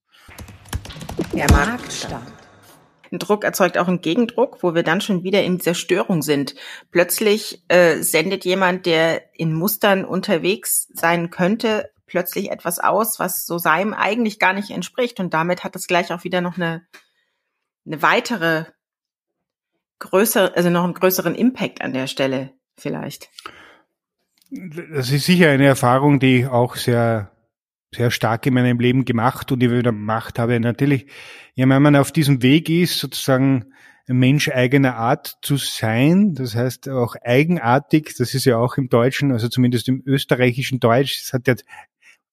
Der 1.32 1.50
Marktstand. 1.50 2.32
Ein 3.10 3.18
Druck 3.18 3.44
erzeugt 3.44 3.78
auch 3.78 3.88
einen 3.88 4.00
Gegendruck, 4.00 4.62
wo 4.62 4.74
wir 4.74 4.82
dann 4.82 5.00
schon 5.00 5.22
wieder 5.22 5.42
in 5.42 5.58
dieser 5.58 5.74
Störung 5.74 6.22
sind. 6.22 6.54
Plötzlich 6.90 7.64
äh, 7.68 8.02
sendet 8.02 8.44
jemand, 8.44 8.86
der 8.86 9.34
in 9.34 9.54
Mustern 9.54 10.04
unterwegs 10.04 10.88
sein 10.92 11.30
könnte, 11.30 11.90
plötzlich 12.06 12.50
etwas 12.50 12.78
aus, 12.78 13.18
was 13.18 13.46
so 13.46 13.58
seinem 13.58 13.94
eigentlich 13.94 14.38
gar 14.38 14.52
nicht 14.52 14.70
entspricht. 14.70 15.20
Und 15.20 15.32
damit 15.32 15.64
hat 15.64 15.76
es 15.76 15.86
gleich 15.86 16.12
auch 16.12 16.24
wieder 16.24 16.40
noch 16.40 16.56
eine, 16.56 16.86
eine 17.86 18.02
weitere 18.02 18.64
größere, 19.98 20.54
also 20.54 20.70
noch 20.70 20.84
einen 20.84 20.94
größeren 20.94 21.34
Impact 21.34 21.80
an 21.80 21.92
der 21.92 22.06
Stelle 22.06 22.52
vielleicht. 22.76 23.30
Das 24.50 25.10
ist 25.10 25.26
sicher 25.26 25.50
eine 25.50 25.66
Erfahrung, 25.66 26.20
die 26.20 26.46
auch 26.46 26.76
sehr 26.76 27.30
sehr 27.94 28.10
stark 28.10 28.46
in 28.46 28.54
meinem 28.54 28.78
Leben 28.78 29.04
gemacht 29.04 29.50
und 29.50 29.62
ich 29.62 29.70
wieder 29.70 29.92
gemacht 29.92 30.38
habe. 30.38 30.58
Natürlich, 30.60 31.06
ja, 31.54 31.68
wenn 31.68 31.82
man 31.82 31.96
auf 31.96 32.12
diesem 32.12 32.42
Weg 32.42 32.68
ist, 32.68 32.98
sozusagen 32.98 33.72
ein 34.08 34.18
Mensch 34.18 34.48
eigener 34.48 34.96
Art 34.96 35.38
zu 35.42 35.56
sein, 35.56 36.34
das 36.34 36.54
heißt 36.54 36.88
auch 36.88 37.14
eigenartig, 37.22 38.14
das 38.16 38.34
ist 38.34 38.46
ja 38.46 38.56
auch 38.56 38.76
im 38.78 38.88
Deutschen, 38.88 39.32
also 39.32 39.48
zumindest 39.48 39.88
im 39.88 40.02
österreichischen 40.06 40.80
Deutsch, 40.80 41.20
es 41.22 41.32
hat 41.32 41.46
ja 41.46 41.54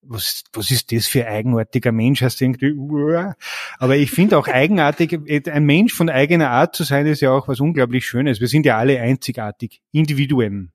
was, 0.08 0.44
was 0.54 0.72
ist 0.72 0.91
das 0.91 1.08
für 1.08 1.26
eigenartiger 1.28 1.91
Mensch? 1.91 2.22
Hast 2.22 2.39
du 2.39 2.46
irgendwie, 2.46 2.74
uh, 2.74 3.34
aber 3.80 3.98
ich 3.98 4.12
finde 4.12 4.38
auch 4.38 4.48
eigenartig, 4.48 5.20
ein 5.50 5.65
Mensch 5.65 5.94
von 5.94 6.10
eigener 6.10 6.52
Art 6.52 6.76
zu 6.76 6.84
sein, 6.84 7.08
ist 7.08 7.22
ja 7.22 7.32
auch 7.32 7.48
was 7.48 7.60
unglaublich 7.60 8.06
Schönes. 8.06 8.39
Wir 8.39 8.48
sind 8.48 8.65
ja 8.65 8.78
alle 8.78 9.00
einzigartig, 9.00 9.82
Individuen. 9.91 10.72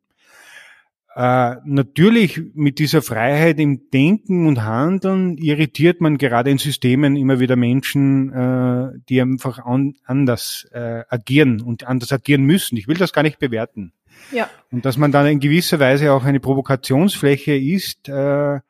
Äh, 1.16 1.57
natürlich 1.64 2.40
mit 2.55 2.79
dieser 2.79 3.03
Freiheit 3.03 3.59
im 3.59 3.90
Denken 3.90 4.46
und 4.46 4.62
Handeln 4.62 5.37
irritiert 5.38 6.01
man 6.01 6.18
gerade 6.18 6.51
in 6.51 6.59
Systemen 6.59 7.16
immer 7.16 7.40
wieder 7.40 7.57
Menschen, 7.57 8.33
äh, 8.33 8.99
die 9.09 9.20
einfach 9.20 9.59
an, 9.59 9.94
anders 10.05 10.68
äh, 10.70 11.03
agieren 11.09 11.61
und 11.61 11.85
anders 11.85 12.12
agieren 12.12 12.44
müssen. 12.44 12.77
Ich 12.77 12.87
will 12.87 12.96
das 12.96 13.12
gar 13.12 13.23
nicht 13.23 13.40
bewerten. 13.40 13.92
Ja. 14.31 14.49
Und 14.70 14.85
dass 14.85 14.99
man 14.99 15.11
dann 15.11 15.27
in 15.27 15.40
gewisser 15.40 15.81
Weise 15.81 16.12
auch 16.12 16.25
eine 16.25 16.38
Provokationsfläche 16.38 17.57
ist, 17.57 18.09
äh, 18.09 18.61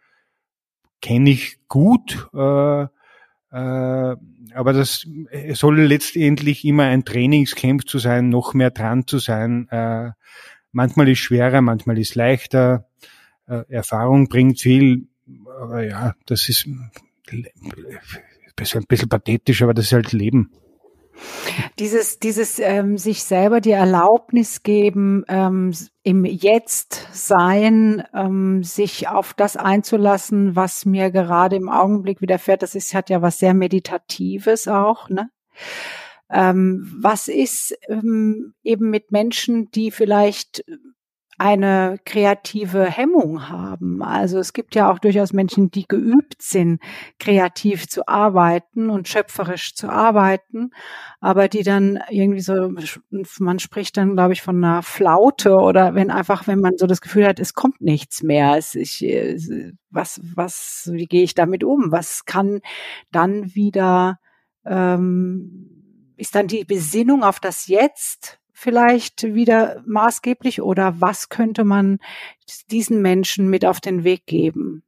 kenne 1.02 1.30
ich 1.30 1.58
gut. 1.68 2.26
Äh, 2.32 2.82
äh, 3.52 4.16
aber 4.54 4.72
das 4.72 5.06
soll 5.52 5.80
letztendlich 5.80 6.64
immer 6.64 6.84
ein 6.84 7.04
Trainingscamp 7.04 7.86
zu 7.86 7.98
sein, 7.98 8.28
noch 8.28 8.54
mehr 8.54 8.70
dran 8.70 9.06
zu 9.06 9.18
sein. 9.18 9.68
Äh, 9.70 10.10
Manchmal 10.72 11.08
ist 11.08 11.18
schwerer, 11.18 11.60
manchmal 11.60 11.98
ist 11.98 12.14
leichter. 12.14 12.86
Äh, 13.46 13.64
Erfahrung 13.68 14.28
bringt 14.28 14.60
viel. 14.60 15.08
Aber 15.60 15.82
ja, 15.82 16.14
das 16.26 16.48
ist 16.48 16.66
ein 16.66 16.90
bisschen 18.88 19.08
pathetisch, 19.08 19.62
aber 19.62 19.74
das 19.74 19.86
ist 19.86 19.92
halt 19.92 20.12
Leben. 20.12 20.50
Dieses, 21.78 22.18
dieses 22.18 22.58
ähm, 22.58 22.96
sich 22.96 23.22
selber 23.22 23.60
die 23.60 23.72
Erlaubnis 23.72 24.62
geben, 24.62 25.24
ähm, 25.28 25.72
im 26.02 26.24
Jetzt 26.24 27.08
sein, 27.12 28.04
ähm, 28.14 28.62
sich 28.62 29.08
auf 29.08 29.34
das 29.34 29.56
einzulassen, 29.56 30.56
was 30.56 30.86
mir 30.86 31.10
gerade 31.10 31.56
im 31.56 31.68
Augenblick 31.68 32.20
widerfährt, 32.20 32.62
das 32.62 32.74
ist, 32.74 32.94
hat 32.94 33.10
ja 33.10 33.22
was 33.22 33.38
sehr 33.38 33.54
Meditatives 33.54 34.68
auch, 34.68 35.08
ne? 35.08 35.30
Ähm, 36.32 36.90
was 37.00 37.28
ist 37.28 37.76
ähm, 37.88 38.54
eben 38.62 38.90
mit 38.90 39.10
Menschen, 39.10 39.70
die 39.72 39.90
vielleicht 39.90 40.64
eine 41.40 41.98
kreative 42.04 42.84
Hemmung 42.84 43.48
haben. 43.48 44.02
Also 44.02 44.38
es 44.38 44.52
gibt 44.52 44.74
ja 44.74 44.92
auch 44.92 44.98
durchaus 44.98 45.32
Menschen, 45.32 45.70
die 45.70 45.88
geübt 45.88 46.42
sind, 46.42 46.82
kreativ 47.18 47.88
zu 47.88 48.06
arbeiten 48.06 48.90
und 48.90 49.08
schöpferisch 49.08 49.74
zu 49.74 49.88
arbeiten, 49.88 50.70
aber 51.18 51.48
die 51.48 51.62
dann 51.62 51.98
irgendwie 52.10 52.42
so, 52.42 52.70
man 53.38 53.58
spricht 53.58 53.96
dann, 53.96 54.16
glaube 54.16 54.34
ich, 54.34 54.42
von 54.42 54.62
einer 54.62 54.82
Flaute 54.82 55.54
oder 55.54 55.94
wenn 55.94 56.10
einfach, 56.10 56.46
wenn 56.46 56.60
man 56.60 56.76
so 56.76 56.86
das 56.86 57.00
Gefühl 57.00 57.26
hat, 57.26 57.40
es 57.40 57.54
kommt 57.54 57.80
nichts 57.80 58.22
mehr, 58.22 58.58
es, 58.58 58.74
ich, 58.74 59.02
was, 59.88 60.20
was, 60.34 60.90
wie 60.92 61.06
gehe 61.06 61.22
ich 61.22 61.34
damit 61.34 61.64
um? 61.64 61.90
Was 61.90 62.26
kann 62.26 62.60
dann 63.12 63.54
wieder 63.54 64.20
ähm, 64.66 65.79
ist 66.20 66.34
dann 66.34 66.46
die 66.46 66.64
Besinnung 66.64 67.24
auf 67.24 67.40
das 67.40 67.66
Jetzt 67.66 68.38
vielleicht 68.52 69.22
wieder 69.34 69.82
maßgeblich 69.86 70.60
oder 70.60 71.00
was 71.00 71.30
könnte 71.30 71.64
man 71.64 71.98
diesen 72.70 73.00
Menschen 73.00 73.48
mit 73.48 73.64
auf 73.64 73.80
den 73.80 74.04
Weg 74.04 74.26
geben? 74.26 74.82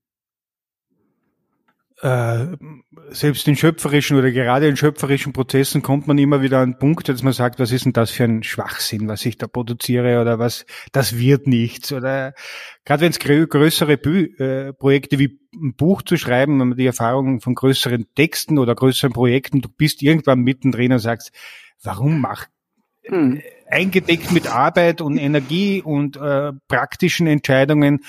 Äh, 2.03 2.57
selbst 3.11 3.47
in 3.47 3.55
schöpferischen 3.55 4.19
oder 4.19 4.33
gerade 4.33 4.67
in 4.67 4.77
schöpferischen 4.77 5.33
Prozessen 5.33 5.83
kommt 5.83 6.09
man 6.09 6.19
immer 6.19 6.43
wieder 6.43 6.59
an 6.59 6.71
einen 6.71 6.79
Punkt, 6.79 7.09
dass 7.09 7.23
man 7.23 7.33
sagt, 7.33 7.61
was 7.61 7.71
ist 7.71 7.85
denn 7.85 7.93
das 7.93 8.11
für 8.11 8.25
ein 8.25 8.43
Schwachsinn, 8.43 9.07
was 9.07 9.25
ich 9.25 9.39
da 9.39 9.47
produziere 9.47 10.21
oder 10.21 10.41
was, 10.41 10.67
das 10.91 11.17
wird 11.17 11.47
nichts 11.47 11.93
oder 11.93 12.35
gerade 12.85 13.03
wenn 13.03 13.13
es 13.13 13.21
größere 13.21 13.99
Bü 13.99 14.25
äh, 14.37 14.73
Projekte 14.73 15.21
wie 15.21 15.39
ein 15.55 15.75
Buch 15.77 16.03
zu 16.03 16.17
schreiben, 16.17 16.59
wenn 16.59 16.71
man 16.71 16.77
die 16.77 16.87
Erfahrung 16.87 17.41
von 17.41 17.55
größeren 17.55 18.07
Texten 18.17 18.59
oder 18.59 18.75
größeren 18.75 19.13
Projekten, 19.13 19.61
du 19.61 19.69
bist 19.69 20.03
irgendwann 20.03 20.41
mittendrin 20.41 20.93
und 20.93 20.99
sagst, 20.99 21.31
warum 21.85 22.21
mach 22.21 22.47
hm. 23.05 23.43
eingedeckt 23.69 24.33
mit 24.33 24.53
Arbeit 24.53 25.03
und 25.03 25.19
Energie 25.19 25.81
und 25.83 26.17
äh, 26.17 26.51
praktischen 26.67 27.29
Entscheidungen 27.29 28.01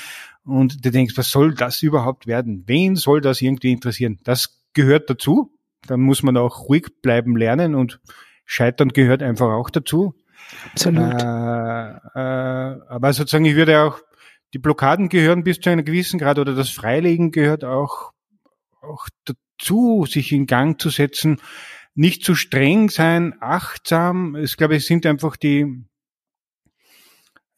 und 0.45 0.85
du 0.85 0.91
denkst, 0.91 1.17
was 1.17 1.31
soll 1.31 1.53
das 1.53 1.81
überhaupt 1.81 2.27
werden? 2.27 2.63
Wen 2.67 2.95
soll 2.95 3.21
das 3.21 3.41
irgendwie 3.41 3.71
interessieren? 3.71 4.19
Das 4.23 4.61
gehört 4.73 5.09
dazu. 5.09 5.51
Da 5.87 5.97
muss 5.97 6.23
man 6.23 6.37
auch 6.37 6.69
ruhig 6.69 6.87
bleiben 7.01 7.35
lernen 7.35 7.75
und 7.75 7.99
Scheitern 8.45 8.89
gehört 8.89 9.23
einfach 9.23 9.47
auch 9.47 9.69
dazu. 9.69 10.15
Absolut. 10.71 11.21
Äh, 11.21 11.89
äh, 12.15 12.79
aber 12.87 13.13
sozusagen, 13.13 13.45
ich 13.45 13.55
würde 13.55 13.81
auch 13.81 13.99
die 14.53 14.59
Blockaden 14.59 15.09
gehören 15.09 15.43
bis 15.43 15.59
zu 15.59 15.69
einer 15.69 15.83
gewissen 15.83 16.19
Grad 16.19 16.39
oder 16.39 16.53
das 16.53 16.69
Freilegen 16.69 17.31
gehört 17.31 17.63
auch, 17.63 18.11
auch 18.81 19.07
dazu, 19.25 20.05
sich 20.07 20.31
in 20.31 20.45
Gang 20.45 20.79
zu 20.79 20.89
setzen, 20.89 21.39
nicht 21.95 22.23
zu 22.23 22.35
streng 22.35 22.89
sein, 22.89 23.35
achtsam. 23.39 24.35
Ich 24.35 24.57
glaube, 24.57 24.75
es 24.75 24.85
sind 24.85 25.05
einfach 25.05 25.37
die, 25.37 25.85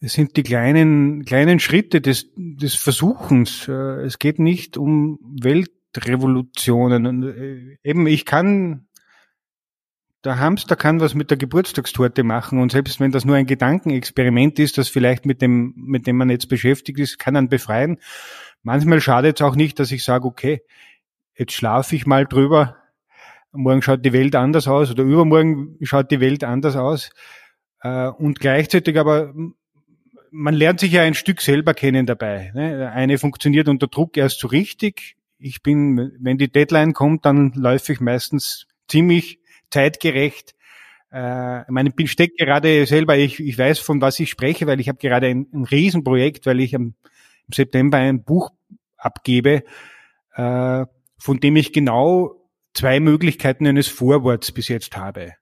es 0.01 0.13
sind 0.13 0.37
die 0.37 0.43
kleinen, 0.43 1.25
kleinen 1.25 1.59
Schritte 1.59 2.01
des, 2.01 2.31
des 2.35 2.75
Versuchens. 2.75 3.67
Äh, 3.67 4.03
es 4.03 4.19
geht 4.19 4.39
nicht 4.39 4.77
um 4.77 5.19
Weltrevolutionen. 5.21 7.05
Und 7.07 7.23
äh, 7.23 7.77
eben, 7.83 8.07
ich 8.07 8.25
kann 8.25 8.87
der 10.25 10.39
Hamster 10.39 10.75
kann 10.75 10.99
was 10.99 11.13
mit 11.13 11.29
der 11.29 11.37
Geburtstagstorte 11.37 12.23
machen 12.23 12.59
und 12.59 12.71
selbst 12.71 12.99
wenn 12.99 13.11
das 13.11 13.25
nur 13.25 13.35
ein 13.35 13.45
Gedankenexperiment 13.45 14.57
ist, 14.57 14.77
das 14.77 14.89
vielleicht 14.89 15.25
mit 15.25 15.41
dem, 15.41 15.73
mit 15.77 16.07
dem 16.07 16.17
man 16.17 16.31
jetzt 16.31 16.49
beschäftigt 16.49 16.99
ist, 16.99 17.19
kann 17.19 17.35
man 17.35 17.47
befreien. 17.47 17.99
Manchmal 18.63 19.01
schadet 19.01 19.39
es 19.39 19.45
auch 19.45 19.55
nicht, 19.55 19.79
dass 19.79 19.91
ich 19.91 20.03
sage, 20.03 20.25
okay, 20.25 20.63
jetzt 21.37 21.53
schlafe 21.53 21.95
ich 21.95 22.07
mal 22.07 22.25
drüber, 22.25 22.77
morgen 23.51 23.83
schaut 23.83 24.03
die 24.03 24.13
Welt 24.13 24.35
anders 24.35 24.67
aus 24.67 24.89
oder 24.89 25.03
übermorgen 25.03 25.77
schaut 25.83 26.09
die 26.09 26.19
Welt 26.19 26.43
anders 26.43 26.75
aus. 26.75 27.11
Äh, 27.81 28.07
und 28.07 28.39
gleichzeitig 28.39 28.97
aber, 28.97 29.33
man 30.35 30.53
lernt 30.53 30.81
sich 30.81 30.91
ja 30.91 31.01
ein 31.01 31.13
Stück 31.13 31.41
selber 31.41 31.73
kennen 31.73 32.05
dabei. 32.05 32.51
Ne? 32.53 32.91
Eine 32.91 33.17
funktioniert 33.17 33.69
unter 33.69 33.87
Druck 33.87 34.17
erst 34.17 34.39
so 34.39 34.47
richtig. 34.47 35.15
Ich 35.39 35.63
bin, 35.63 36.11
wenn 36.19 36.37
die 36.37 36.51
Deadline 36.51 36.93
kommt, 36.93 37.25
dann 37.25 37.53
läufe 37.55 37.93
ich 37.93 38.01
meistens 38.01 38.67
ziemlich 38.87 39.39
zeitgerecht. 39.69 40.53
Äh, 41.11 41.61
ich 41.61 41.69
meine, 41.69 41.89
ich 41.89 41.95
bin 41.95 42.07
steck 42.07 42.35
gerade 42.37 42.85
selber, 42.85 43.17
ich, 43.17 43.39
ich 43.39 43.57
weiß, 43.57 43.79
von 43.79 44.01
was 44.01 44.19
ich 44.19 44.29
spreche, 44.29 44.67
weil 44.67 44.81
ich 44.81 44.89
habe 44.89 44.97
gerade 44.97 45.27
ein, 45.27 45.47
ein 45.53 45.63
Riesenprojekt, 45.63 46.45
weil 46.45 46.59
ich 46.59 46.75
am, 46.75 46.95
im 47.47 47.53
September 47.53 47.97
ein 47.97 48.23
Buch 48.23 48.51
abgebe, 48.97 49.63
äh, 50.35 50.85
von 51.17 51.39
dem 51.39 51.55
ich 51.55 51.71
genau 51.71 52.49
zwei 52.73 52.99
Möglichkeiten 52.99 53.65
eines 53.67 53.87
Vorworts 53.87 54.51
bis 54.51 54.67
jetzt 54.67 54.97
habe. 54.97 55.33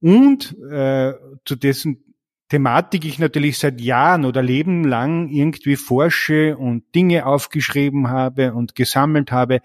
Und 0.00 0.56
äh, 0.68 1.14
zu 1.44 1.54
dessen 1.54 2.05
Thematik 2.48 3.04
ich 3.04 3.18
natürlich 3.18 3.58
seit 3.58 3.80
Jahren 3.80 4.24
oder 4.24 4.42
Leben 4.42 4.84
lang 4.84 5.28
irgendwie 5.28 5.76
forsche 5.76 6.56
und 6.56 6.94
Dinge 6.94 7.26
aufgeschrieben 7.26 8.08
habe 8.08 8.54
und 8.54 8.74
gesammelt 8.74 9.32
habe. 9.32 9.60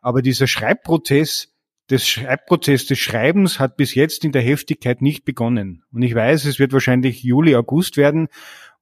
Aber 0.00 0.22
dieser 0.22 0.46
Schreibprozess, 0.46 1.56
des 1.88 2.06
Schreibprozess 2.06 2.86
des 2.86 2.98
Schreibens 2.98 3.60
hat 3.60 3.76
bis 3.76 3.94
jetzt 3.94 4.24
in 4.24 4.32
der 4.32 4.42
Heftigkeit 4.42 5.02
nicht 5.02 5.24
begonnen. 5.24 5.84
Und 5.92 6.02
ich 6.02 6.14
weiß, 6.14 6.44
es 6.44 6.58
wird 6.58 6.72
wahrscheinlich 6.72 7.22
Juli, 7.22 7.54
August 7.54 7.96
werden. 7.96 8.28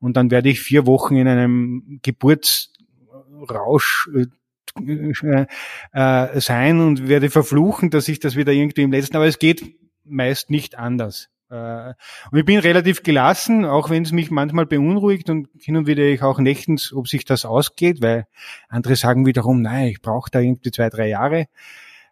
Und 0.01 0.17
dann 0.17 0.31
werde 0.31 0.49
ich 0.49 0.61
vier 0.61 0.87
Wochen 0.87 1.17
in 1.17 1.29
einem 1.29 2.01
Geburtsrausch 2.03 4.09
äh, 4.15 5.47
äh, 5.93 6.41
sein 6.41 6.81
und 6.81 7.09
werde 7.09 7.31
verfluchen, 7.31 7.91
dass 7.91 8.09
ich 8.09 8.19
das 8.19 8.37
wieder 8.37 8.53
irgendwie 8.53 8.83
im 8.83 8.91
letzten, 8.91 9.17
aber 9.17 9.27
es 9.27 9.39
geht 9.39 9.77
meist 10.05 10.51
nicht 10.51 10.77
anders. 10.77 11.31
Äh, 11.51 11.95
und 12.31 12.39
ich 12.39 12.45
bin 12.45 12.59
relativ 12.59 13.03
gelassen, 13.03 13.65
auch 13.65 13.91
wenn 13.91 14.03
es 14.03 14.13
mich 14.13 14.31
manchmal 14.31 14.67
beunruhigt 14.67 15.31
und 15.31 15.49
hin 15.59 15.77
und 15.77 15.87
wieder 15.87 16.03
ich 16.03 16.23
auch 16.23 16.39
nächtens, 16.39 16.93
ob 16.93 17.09
sich 17.09 17.25
das 17.25 17.45
ausgeht, 17.45 18.03
weil 18.03 18.27
andere 18.69 18.97
sagen 18.97 19.27
wiederum, 19.27 19.63
nein, 19.63 19.89
ich 19.89 20.01
brauche 20.01 20.31
da 20.31 20.41
irgendwie 20.41 20.71
zwei, 20.71 20.89
drei 20.89 21.09
Jahre. 21.09 21.47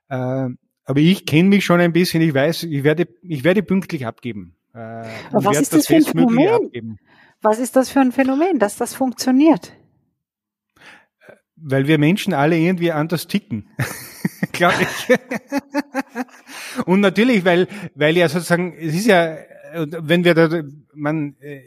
Äh, 0.08 0.48
aber 0.84 1.00
ich 1.00 1.26
kenne 1.26 1.48
mich 1.48 1.64
schon 1.64 1.80
ein 1.80 1.92
bisschen, 1.92 2.22
ich 2.22 2.34
weiß, 2.34 2.64
ich 2.64 2.84
werde, 2.84 3.08
ich 3.22 3.44
werde 3.44 3.62
pünktlich 3.62 4.06
abgeben. 4.06 4.56
Äh, 4.74 4.78
aber 4.78 5.44
was 5.44 5.60
ist 5.60 5.72
das, 5.72 5.80
das 5.80 5.86
für 5.86 5.94
ein 5.96 6.02
Phänomen? 6.02 6.66
Abgeben. 6.66 6.98
Was 7.40 7.58
ist 7.58 7.76
das 7.76 7.90
für 7.90 8.00
ein 8.00 8.12
Phänomen, 8.12 8.58
dass 8.58 8.76
das 8.76 8.94
funktioniert? 8.94 9.72
Weil 11.56 11.86
wir 11.86 11.98
Menschen 11.98 12.34
alle 12.34 12.56
irgendwie 12.56 12.92
anders 12.92 13.26
ticken, 13.28 13.68
glaube 14.52 14.82
ich. 14.82 15.18
Und 16.86 17.00
natürlich, 17.00 17.44
weil, 17.44 17.68
weil 17.94 18.16
ja 18.16 18.28
sozusagen, 18.28 18.74
es 18.78 18.94
ist 18.94 19.06
ja, 19.06 19.36
wenn 19.74 20.24
wir 20.24 20.34
da, 20.34 20.62
man, 20.94 21.36
äh, 21.40 21.60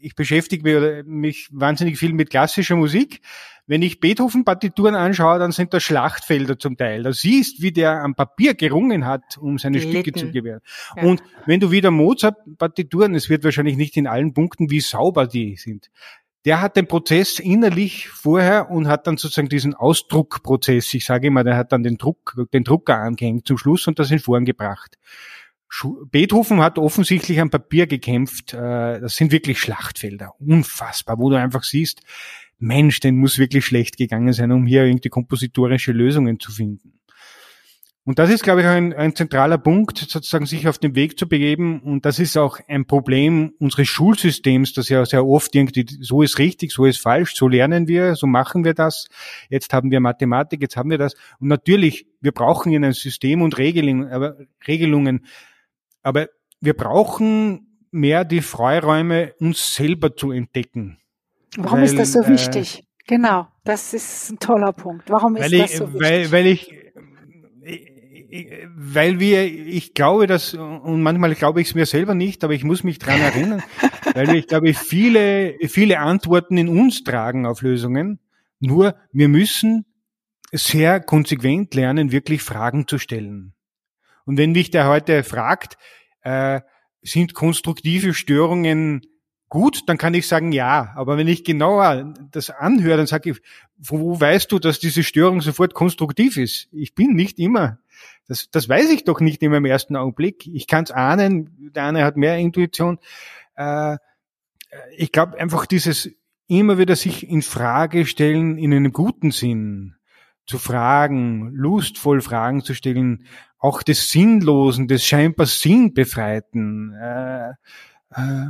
ich 0.00 0.14
beschäftige 0.14 1.04
mich 1.06 1.48
wahnsinnig 1.52 1.98
viel 1.98 2.12
mit 2.12 2.30
klassischer 2.30 2.76
Musik. 2.76 3.20
Wenn 3.68 3.82
ich 3.82 4.00
Beethoven-Partituren 4.00 4.96
anschaue, 4.96 5.38
dann 5.38 5.52
sind 5.52 5.72
das 5.72 5.84
Schlachtfelder 5.84 6.58
zum 6.58 6.76
Teil. 6.76 7.04
Da 7.04 7.12
siehst, 7.12 7.62
wie 7.62 7.70
der 7.70 8.02
am 8.02 8.16
Papier 8.16 8.54
gerungen 8.54 9.06
hat, 9.06 9.38
um 9.38 9.56
seine 9.58 9.78
Gelitten. 9.78 10.00
Stücke 10.00 10.18
zu 10.18 10.32
gewähren. 10.32 10.60
Ja. 10.96 11.04
Und 11.04 11.22
wenn 11.46 11.60
du 11.60 11.70
wieder 11.70 11.92
Mozart-Partituren, 11.92 13.14
es 13.14 13.30
wird 13.30 13.44
wahrscheinlich 13.44 13.76
nicht 13.76 13.96
in 13.96 14.08
allen 14.08 14.34
Punkten, 14.34 14.70
wie 14.70 14.80
sauber 14.80 15.28
die 15.28 15.56
sind 15.56 15.90
der 16.44 16.60
hat 16.60 16.76
den 16.76 16.88
Prozess 16.88 17.38
innerlich 17.38 18.08
vorher 18.08 18.70
und 18.70 18.88
hat 18.88 19.06
dann 19.06 19.16
sozusagen 19.16 19.48
diesen 19.48 19.74
Ausdruckprozess, 19.74 20.92
ich 20.94 21.04
sage 21.04 21.28
immer, 21.28 21.44
der 21.44 21.56
hat 21.56 21.72
dann 21.72 21.82
den 21.82 21.98
Druck, 21.98 22.34
den 22.52 22.64
Drucker 22.64 22.98
angehängt 22.98 23.46
zum 23.46 23.58
Schluss 23.58 23.86
und 23.86 23.98
das 23.98 24.10
in 24.10 24.18
Form 24.18 24.44
gebracht. 24.44 24.98
Beethoven 26.10 26.60
hat 26.60 26.78
offensichtlich 26.78 27.40
am 27.40 27.50
Papier 27.50 27.86
gekämpft. 27.86 28.52
Äh, 28.52 29.00
das 29.00 29.16
sind 29.16 29.32
wirklich 29.32 29.58
Schlachtfelder. 29.58 30.34
Unfassbar, 30.38 31.18
wo 31.18 31.30
du 31.30 31.36
einfach 31.36 31.64
siehst, 31.64 32.02
Mensch, 32.58 33.00
den 33.00 33.16
muss 33.16 33.38
wirklich 33.38 33.64
schlecht 33.64 33.96
gegangen 33.96 34.32
sein, 34.32 34.52
um 34.52 34.66
hier 34.66 34.84
irgendwie 34.84 35.08
kompositorische 35.08 35.92
Lösungen 35.92 36.38
zu 36.38 36.52
finden. 36.52 37.00
Und 38.04 38.18
das 38.18 38.30
ist, 38.30 38.42
glaube 38.42 38.62
ich, 38.62 38.66
ein, 38.66 38.92
ein, 38.92 39.14
zentraler 39.14 39.58
Punkt, 39.58 39.96
sozusagen 39.98 40.46
sich 40.46 40.66
auf 40.66 40.78
den 40.78 40.96
Weg 40.96 41.16
zu 41.16 41.28
begeben. 41.28 41.80
Und 41.80 42.04
das 42.04 42.18
ist 42.18 42.36
auch 42.36 42.58
ein 42.66 42.84
Problem 42.84 43.52
unseres 43.60 43.86
Schulsystems, 43.86 44.72
das 44.72 44.88
ja 44.88 45.06
sehr 45.06 45.24
oft 45.24 45.54
irgendwie, 45.54 45.86
so 46.00 46.22
ist 46.22 46.38
richtig, 46.38 46.72
so 46.72 46.84
ist 46.84 47.00
falsch, 47.00 47.36
so 47.36 47.46
lernen 47.46 47.86
wir, 47.86 48.16
so 48.16 48.26
machen 48.26 48.64
wir 48.64 48.74
das. 48.74 49.06
Jetzt 49.50 49.72
haben 49.72 49.92
wir 49.92 50.00
Mathematik, 50.00 50.60
jetzt 50.62 50.76
haben 50.76 50.90
wir 50.90 50.98
das. 50.98 51.14
Und 51.38 51.46
natürlich, 51.46 52.08
wir 52.20 52.32
brauchen 52.32 52.72
in 52.72 52.84
ein 52.84 52.92
System 52.92 53.40
und 53.40 53.56
Regelungen, 53.56 54.10
aber, 54.10 54.36
Regelungen. 54.66 55.24
Aber 56.02 56.26
wir 56.60 56.74
brauchen 56.74 57.68
mehr 57.92 58.24
die 58.24 58.40
Freiräume, 58.40 59.34
uns 59.38 59.76
selber 59.76 60.16
zu 60.16 60.32
entdecken. 60.32 60.98
Warum 61.56 61.78
weil, 61.78 61.84
ist 61.84 61.98
das 61.98 62.12
so 62.12 62.26
wichtig? 62.26 62.80
Äh, 62.80 62.82
genau, 63.06 63.46
das 63.62 63.94
ist 63.94 64.32
ein 64.32 64.38
toller 64.40 64.72
Punkt. 64.72 65.08
Warum 65.08 65.36
ist 65.36 65.52
das 65.52 65.76
so 65.76 65.92
wichtig? 65.92 66.02
Weil, 66.02 66.32
weil 66.32 66.46
ich 66.46 66.81
weil 68.74 69.20
wir, 69.20 69.44
ich 69.44 69.94
glaube 69.94 70.26
das, 70.26 70.54
und 70.54 71.02
manchmal 71.02 71.34
glaube 71.34 71.60
ich 71.60 71.68
es 71.68 71.74
mir 71.74 71.86
selber 71.86 72.14
nicht, 72.14 72.44
aber 72.44 72.54
ich 72.54 72.64
muss 72.64 72.82
mich 72.82 72.98
dran 72.98 73.20
erinnern, 73.20 73.62
weil 74.14 74.28
wir, 74.28 74.34
ich 74.34 74.46
glaube, 74.46 74.72
viele, 74.74 75.56
viele 75.68 75.98
Antworten 75.98 76.56
in 76.56 76.68
uns 76.68 77.04
tragen 77.04 77.44
auf 77.44 77.60
Lösungen. 77.60 78.20
Nur 78.58 78.94
wir 79.12 79.28
müssen 79.28 79.84
sehr 80.50 81.00
konsequent 81.00 81.74
lernen, 81.74 82.12
wirklich 82.12 82.42
Fragen 82.42 82.86
zu 82.86 82.98
stellen. 82.98 83.54
Und 84.24 84.38
wenn 84.38 84.52
mich 84.52 84.70
der 84.70 84.88
heute 84.88 85.24
fragt, 85.24 85.76
äh, 86.22 86.60
sind 87.02 87.34
konstruktive 87.34 88.14
Störungen 88.14 89.02
gut, 89.48 89.80
dann 89.86 89.98
kann 89.98 90.14
ich 90.14 90.26
sagen 90.26 90.52
ja. 90.52 90.92
Aber 90.94 91.18
wenn 91.18 91.28
ich 91.28 91.44
genauer 91.44 92.14
das 92.30 92.48
anhöre, 92.48 92.96
dann 92.96 93.06
sage 93.06 93.30
ich, 93.30 93.42
wo 93.76 94.18
weißt 94.18 94.50
du, 94.50 94.58
dass 94.58 94.78
diese 94.78 95.02
Störung 95.02 95.42
sofort 95.42 95.74
konstruktiv 95.74 96.38
ist? 96.38 96.68
Ich 96.72 96.94
bin 96.94 97.14
nicht 97.14 97.38
immer. 97.38 97.78
Das, 98.28 98.48
das 98.50 98.68
weiß 98.68 98.90
ich 98.90 99.04
doch 99.04 99.20
nicht 99.20 99.42
immer 99.42 99.58
im 99.58 99.64
ersten 99.64 99.96
Augenblick. 99.96 100.46
Ich 100.46 100.66
kann 100.66 100.84
es 100.84 100.90
ahnen, 100.90 101.72
der 101.74 101.84
eine 101.84 102.04
hat 102.04 102.16
mehr 102.16 102.38
Intuition. 102.38 102.98
Äh, 103.56 103.96
ich 104.96 105.12
glaube 105.12 105.38
einfach 105.38 105.66
dieses 105.66 106.10
immer 106.46 106.78
wieder 106.78 106.96
sich 106.96 107.28
in 107.28 107.42
Frage 107.42 108.06
stellen 108.06 108.58
in 108.58 108.72
einem 108.72 108.92
guten 108.92 109.30
Sinn, 109.30 109.96
zu 110.46 110.58
fragen, 110.58 111.52
lustvoll 111.52 112.20
Fragen 112.20 112.62
zu 112.62 112.74
stellen, 112.74 113.26
auch 113.58 113.82
des 113.82 114.10
Sinnlosen, 114.10 114.88
des 114.88 115.06
scheinbar 115.06 115.46
Sinnbefreiten. 115.46 116.94
Äh, 116.94 117.50
äh, 118.10 118.48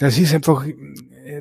das 0.00 0.16
ist 0.16 0.32
einfach, 0.32 0.64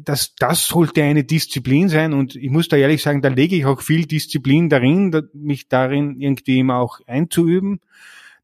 das, 0.04 0.36
das 0.36 0.68
sollte 0.68 1.02
eine 1.02 1.24
Disziplin 1.24 1.88
sein 1.88 2.12
und 2.12 2.36
ich 2.36 2.50
muss 2.50 2.68
da 2.68 2.76
ehrlich 2.76 3.02
sagen, 3.02 3.22
da 3.22 3.30
lege 3.30 3.56
ich 3.56 3.66
auch 3.66 3.82
viel 3.82 4.06
Disziplin 4.06 4.68
darin, 4.68 5.16
mich 5.34 5.70
darin 5.70 6.20
irgendwie 6.20 6.60
immer 6.60 6.76
auch 6.76 7.00
einzuüben, 7.08 7.80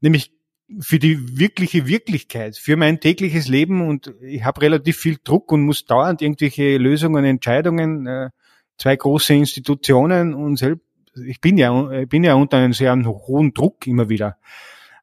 nämlich 0.00 0.32
für 0.80 0.98
die 0.98 1.38
wirkliche 1.38 1.86
Wirklichkeit, 1.86 2.56
für 2.56 2.78
mein 2.78 2.98
tägliches 2.98 3.46
Leben 3.48 3.86
und 3.86 4.14
ich 4.22 4.42
habe 4.42 4.62
relativ 4.62 4.96
viel 4.96 5.18
Druck 5.22 5.52
und 5.52 5.60
muss 5.60 5.84
dauernd 5.84 6.22
irgendwelche 6.22 6.78
Lösungen, 6.78 7.26
Entscheidungen, 7.26 8.06
äh, 8.06 8.30
zwei 8.78 8.96
große 8.96 9.34
Institutionen 9.34 10.32
und 10.32 10.56
selbst, 10.56 10.82
ich 11.26 11.42
bin 11.42 11.58
ja, 11.58 11.90
ich 11.92 12.08
bin 12.08 12.24
ja 12.24 12.34
unter 12.34 12.56
einem 12.56 12.72
sehr 12.72 12.96
hohen 13.04 13.52
Druck 13.52 13.86
immer 13.86 14.08
wieder. 14.08 14.38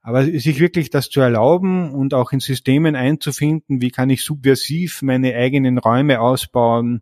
Aber 0.03 0.25
sich 0.25 0.59
wirklich 0.59 0.89
das 0.89 1.09
zu 1.09 1.21
erlauben 1.21 1.91
und 1.91 2.13
auch 2.13 2.33
in 2.33 2.41
Systemen 2.41 2.95
einzufinden, 2.95 3.81
wie 3.81 3.89
kann 3.89 4.09
ich 4.09 4.23
subversiv 4.23 5.01
meine 5.01 5.33
eigenen 5.33 5.77
Räume 5.77 6.19
ausbauen, 6.19 7.01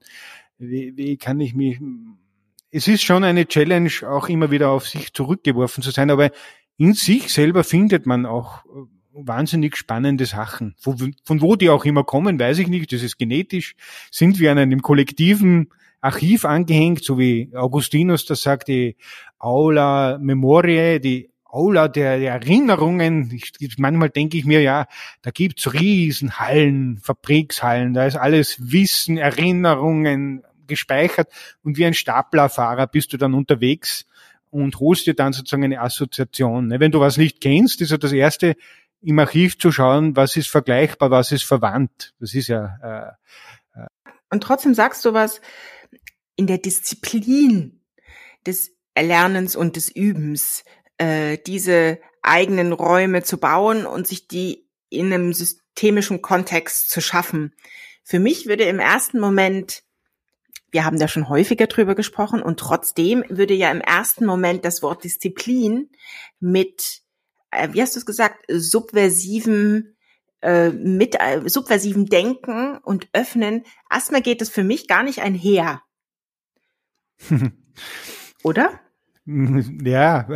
wie, 0.59 0.95
wie 0.95 1.17
kann 1.17 1.39
ich 1.39 1.55
mich, 1.55 1.79
es 2.69 2.87
ist 2.87 3.01
schon 3.01 3.23
eine 3.23 3.47
Challenge, 3.47 3.89
auch 4.07 4.29
immer 4.29 4.51
wieder 4.51 4.69
auf 4.69 4.87
sich 4.87 5.13
zurückgeworfen 5.13 5.83
zu 5.83 5.89
sein, 5.89 6.11
aber 6.11 6.29
in 6.77 6.93
sich 6.93 7.33
selber 7.33 7.63
findet 7.63 8.05
man 8.05 8.25
auch 8.27 8.63
wahnsinnig 9.13 9.75
spannende 9.75 10.25
Sachen. 10.25 10.75
Von, 10.77 11.15
von 11.23 11.41
wo 11.41 11.55
die 11.55 11.69
auch 11.69 11.85
immer 11.85 12.03
kommen, 12.03 12.39
weiß 12.39 12.59
ich 12.59 12.67
nicht. 12.67 12.93
Das 12.93 13.03
ist 13.03 13.17
genetisch. 13.17 13.75
Sind 14.09 14.39
wir 14.39 14.51
an 14.51 14.57
einem 14.57 14.81
kollektiven 14.81 15.69
Archiv 15.99 16.45
angehängt, 16.45 17.03
so 17.03 17.19
wie 17.19 17.51
Augustinus 17.53 18.25
das 18.25 18.41
sagt, 18.41 18.69
die 18.69 18.95
Aula 19.37 20.17
Memoriae, 20.19 20.99
die 20.99 21.30
Aula 21.51 21.87
der, 21.87 22.19
der 22.19 22.33
Erinnerungen. 22.33 23.31
Ich, 23.31 23.77
manchmal 23.77 24.09
denke 24.09 24.37
ich 24.37 24.45
mir, 24.45 24.61
ja, 24.61 24.87
da 25.21 25.31
gibt's 25.31 25.73
Riesenhallen, 25.73 26.97
Fabrikshallen, 26.97 27.93
da 27.93 28.05
ist 28.05 28.15
alles 28.15 28.71
Wissen, 28.71 29.17
Erinnerungen 29.17 30.43
gespeichert 30.67 31.31
und 31.63 31.77
wie 31.77 31.85
ein 31.85 31.93
Staplerfahrer 31.93 32.87
bist 32.87 33.11
du 33.13 33.17
dann 33.17 33.33
unterwegs 33.33 34.05
und 34.49 34.79
holst 34.79 35.07
dir 35.07 35.13
dann 35.13 35.33
sozusagen 35.33 35.63
eine 35.63 35.81
Assoziation. 35.81 36.67
Ne, 36.67 36.79
wenn 36.79 36.91
du 36.91 36.99
was 36.99 37.17
nicht 37.17 37.41
kennst, 37.41 37.81
ist 37.81 37.91
ja 37.91 37.97
das 37.97 38.11
Erste, 38.13 38.55
im 39.01 39.19
Archiv 39.19 39.57
zu 39.57 39.71
schauen, 39.71 40.15
was 40.15 40.37
ist 40.37 40.49
vergleichbar, 40.49 41.09
was 41.09 41.31
ist 41.31 41.43
verwandt. 41.43 42.13
Das 42.19 42.33
ist 42.33 42.47
ja. 42.47 43.17
Äh, 43.75 43.81
äh 43.81 43.87
und 44.29 44.43
trotzdem 44.43 44.73
sagst 44.73 45.03
du 45.05 45.13
was 45.13 45.41
in 46.35 46.47
der 46.47 46.59
Disziplin 46.59 47.81
des 48.45 48.75
Erlernens 48.93 49.55
und 49.55 49.75
des 49.75 49.89
Übens 49.89 50.63
äh, 51.01 51.39
diese 51.39 51.99
eigenen 52.21 52.73
Räume 52.73 53.23
zu 53.23 53.39
bauen 53.39 53.87
und 53.87 54.07
sich 54.07 54.27
die 54.27 54.69
in 54.89 55.11
einem 55.11 55.33
systemischen 55.33 56.21
Kontext 56.21 56.91
zu 56.91 57.01
schaffen. 57.01 57.55
Für 58.03 58.19
mich 58.19 58.45
würde 58.45 58.65
im 58.65 58.77
ersten 58.77 59.19
Moment, 59.19 59.83
wir 60.69 60.85
haben 60.85 60.99
da 60.99 61.07
schon 61.07 61.27
häufiger 61.27 61.65
drüber 61.65 61.95
gesprochen, 61.95 62.43
und 62.43 62.59
trotzdem 62.59 63.23
würde 63.29 63.55
ja 63.55 63.71
im 63.71 63.81
ersten 63.81 64.27
Moment 64.27 64.63
das 64.63 64.83
Wort 64.83 65.03
Disziplin 65.03 65.89
mit, 66.39 67.01
äh, 67.49 67.69
wie 67.71 67.81
hast 67.81 67.95
du 67.95 67.99
es 67.99 68.05
gesagt, 68.05 68.45
subversiven 68.47 69.97
äh, 70.41 70.69
mit 70.69 71.15
äh, 71.19 71.41
subversiven 71.49 72.05
Denken 72.05 72.77
und 72.77 73.09
Öffnen, 73.13 73.63
erstmal 73.89 74.21
geht 74.21 74.41
es 74.43 74.49
für 74.49 74.63
mich 74.63 74.87
gar 74.87 75.01
nicht 75.01 75.21
einher. 75.21 75.81
Oder? 78.43 78.79
Ja, 79.83 80.27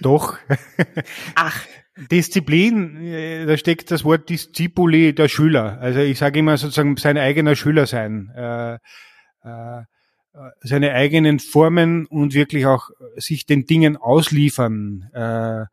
doch. 0.00 0.38
Ach. 1.34 1.64
Disziplin, 2.10 2.96
äh, 3.02 3.44
da 3.46 3.56
steckt 3.56 3.90
das 3.90 4.04
Wort 4.04 4.28
Discipuli 4.28 5.14
der 5.14 5.28
Schüler. 5.28 5.78
Also 5.80 5.98
ich 5.98 6.18
sage 6.18 6.38
immer 6.38 6.56
sozusagen 6.56 6.96
sein 6.96 7.18
eigener 7.18 7.56
Schüler 7.56 7.86
sein. 7.86 8.30
Äh, 8.36 8.74
äh, 9.42 9.82
seine 10.60 10.92
eigenen 10.92 11.40
Formen 11.40 12.06
und 12.06 12.34
wirklich 12.34 12.66
auch 12.66 12.90
sich 13.16 13.46
den 13.46 13.66
Dingen 13.66 13.96
ausliefern, 13.96 15.10
äh, 15.12 15.64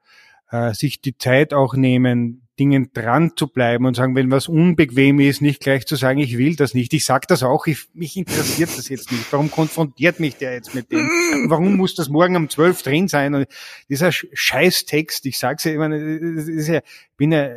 äh, 0.49 0.73
sich 0.73 1.01
die 1.01 1.17
Zeit 1.17 1.53
auch 1.53 1.75
nehmen, 1.75 2.44
Dingen 2.59 2.91
dran 2.93 3.33
zu 3.35 3.47
bleiben 3.47 3.85
und 3.85 3.95
sagen, 3.95 4.15
wenn 4.15 4.31
was 4.31 4.47
unbequem 4.47 5.19
ist, 5.19 5.41
nicht 5.41 5.61
gleich 5.61 5.85
zu 5.85 5.95
sagen, 5.95 6.19
ich 6.19 6.37
will 6.37 6.55
das 6.55 6.73
nicht. 6.73 6.93
Ich 6.93 7.05
sag 7.05 7.27
das 7.27 7.43
auch, 7.43 7.67
ich, 7.67 7.87
mich 7.93 8.15
interessiert 8.15 8.69
das 8.77 8.87
jetzt 8.89 9.11
nicht. 9.11 9.31
Warum 9.31 9.51
konfrontiert 9.51 10.19
mich 10.19 10.37
der 10.37 10.53
jetzt 10.53 10.73
mit 10.73 10.91
dem? 10.91 10.99
Warum 11.49 11.75
muss 11.75 11.95
das 11.95 12.09
morgen 12.09 12.35
um 12.35 12.49
zwölf 12.49 12.81
drin 12.81 13.07
sein? 13.07 13.35
Und 13.35 13.47
dieser 13.89 14.11
Scheißtext, 14.11 15.25
ich 15.25 15.37
sag's 15.37 15.65
ja, 15.65 15.73
ich 15.73 15.77
meine, 15.77 15.97
ist 15.97 16.67
ja, 16.67 16.81
bin 17.17 17.31
ja, 17.31 17.49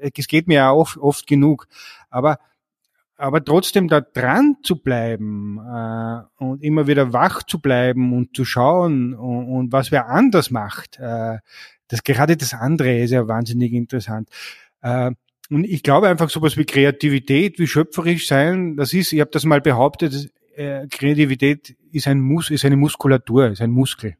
es 0.00 0.28
geht 0.28 0.48
mir 0.48 0.54
ja 0.54 0.72
oft, 0.72 0.96
oft 0.96 1.26
genug. 1.26 1.68
Aber 2.08 2.38
aber 3.20 3.44
trotzdem 3.44 3.88
da 3.88 4.00
dran 4.00 4.58
zu 4.62 4.80
bleiben 4.80 5.58
äh, 5.58 6.20
und 6.36 6.62
immer 6.62 6.86
wieder 6.86 7.12
wach 7.12 7.42
zu 7.42 7.60
bleiben 7.60 8.12
und 8.12 8.36
zu 8.36 8.44
schauen 8.44 9.12
und, 9.12 9.48
und 9.48 9.72
was 9.72 9.90
wer 9.90 10.08
anders 10.08 10.52
macht, 10.52 11.00
äh, 11.00 11.38
das 11.88 12.02
gerade 12.04 12.36
das 12.36 12.54
andere 12.54 12.98
ist 12.98 13.10
ja 13.10 13.26
wahnsinnig 13.26 13.72
interessant. 13.72 14.28
Äh, 14.82 15.12
und 15.50 15.64
ich 15.64 15.82
glaube 15.82 16.08
einfach 16.08 16.30
sowas 16.30 16.56
wie 16.56 16.64
Kreativität, 16.64 17.58
wie 17.58 17.66
schöpferisch 17.66 18.26
sein, 18.26 18.76
das 18.76 18.92
ist, 18.92 19.12
ich 19.12 19.20
habe 19.20 19.30
das 19.30 19.44
mal 19.44 19.60
behauptet, 19.60 20.30
äh, 20.54 20.86
Kreativität 20.88 21.76
ist 21.92 22.06
ein 22.06 22.20
Mus, 22.20 22.50
ist 22.50 22.64
eine 22.64 22.76
Muskulatur, 22.76 23.48
ist 23.48 23.62
ein 23.62 23.70
Muskel. 23.70 24.16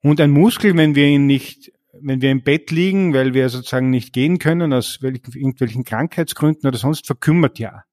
Und 0.00 0.20
ein 0.20 0.30
Muskel, 0.30 0.76
wenn 0.76 0.94
wir 0.94 1.06
ihn 1.06 1.26
nicht, 1.26 1.72
wenn 1.92 2.22
wir 2.22 2.30
im 2.30 2.42
Bett 2.42 2.70
liegen, 2.70 3.12
weil 3.12 3.34
wir 3.34 3.48
sozusagen 3.48 3.90
nicht 3.90 4.12
gehen 4.12 4.38
können, 4.38 4.72
aus 4.72 5.00
irgendwelchen 5.02 5.84
Krankheitsgründen 5.84 6.68
oder 6.68 6.78
sonst, 6.78 7.06
verkümmert 7.06 7.58
ja. 7.58 7.84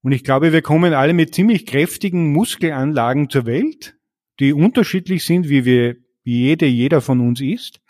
Und 0.00 0.12
ich 0.12 0.24
glaube, 0.24 0.52
wir 0.52 0.62
kommen 0.62 0.94
alle 0.94 1.12
mit 1.12 1.34
ziemlich 1.34 1.66
kräftigen 1.66 2.32
Muskelanlagen 2.32 3.30
zur 3.30 3.46
Welt, 3.46 3.96
die 4.40 4.52
unterschiedlich 4.52 5.24
sind, 5.24 5.48
wie 5.48 5.64
wir 5.64 5.96
wie 6.24 6.40
jede, 6.40 6.66
jeder 6.66 7.00
von 7.00 7.20
uns 7.20 7.40
ist. 7.40 7.80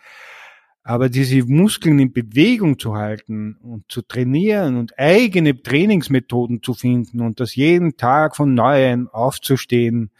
Aber 0.85 1.07
diese 1.07 1.43
Muskeln 1.45 1.97
in 1.99 2.11
Bewegung 2.11 2.77
zu 2.77 2.95
halten 2.95 3.55
und 3.61 3.85
zu 3.89 4.01
trainieren 4.01 4.75
und 4.75 4.99
eigene 4.99 5.61
Trainingsmethoden 5.61 6.61
zu 6.61 6.73
finden 6.73 7.21
und 7.21 7.39
das 7.39 7.55
jeden 7.55 7.95
Tag 7.95 8.35
von 8.35 8.53
Neuem 8.53 9.07
aufzustehen, 9.07 10.11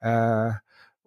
äh, 0.00 0.52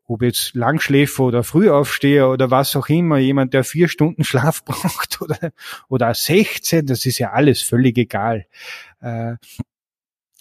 ob 0.08 0.22
jetzt 0.24 0.56
Langschläfer 0.56 1.24
oder 1.24 1.44
Frühaufsteher 1.44 2.30
oder 2.30 2.50
was 2.50 2.76
auch 2.76 2.88
immer, 2.88 3.18
jemand, 3.18 3.54
der 3.54 3.64
vier 3.64 3.88
Stunden 3.88 4.24
Schlaf 4.24 4.64
braucht 4.66 5.22
oder, 5.22 5.52
oder 5.88 6.14
16, 6.14 6.86
das 6.86 7.06
ist 7.06 7.20
ja 7.20 7.32
alles 7.32 7.62
völlig 7.62 7.98
egal. 7.98 8.46
Äh, 9.00 9.36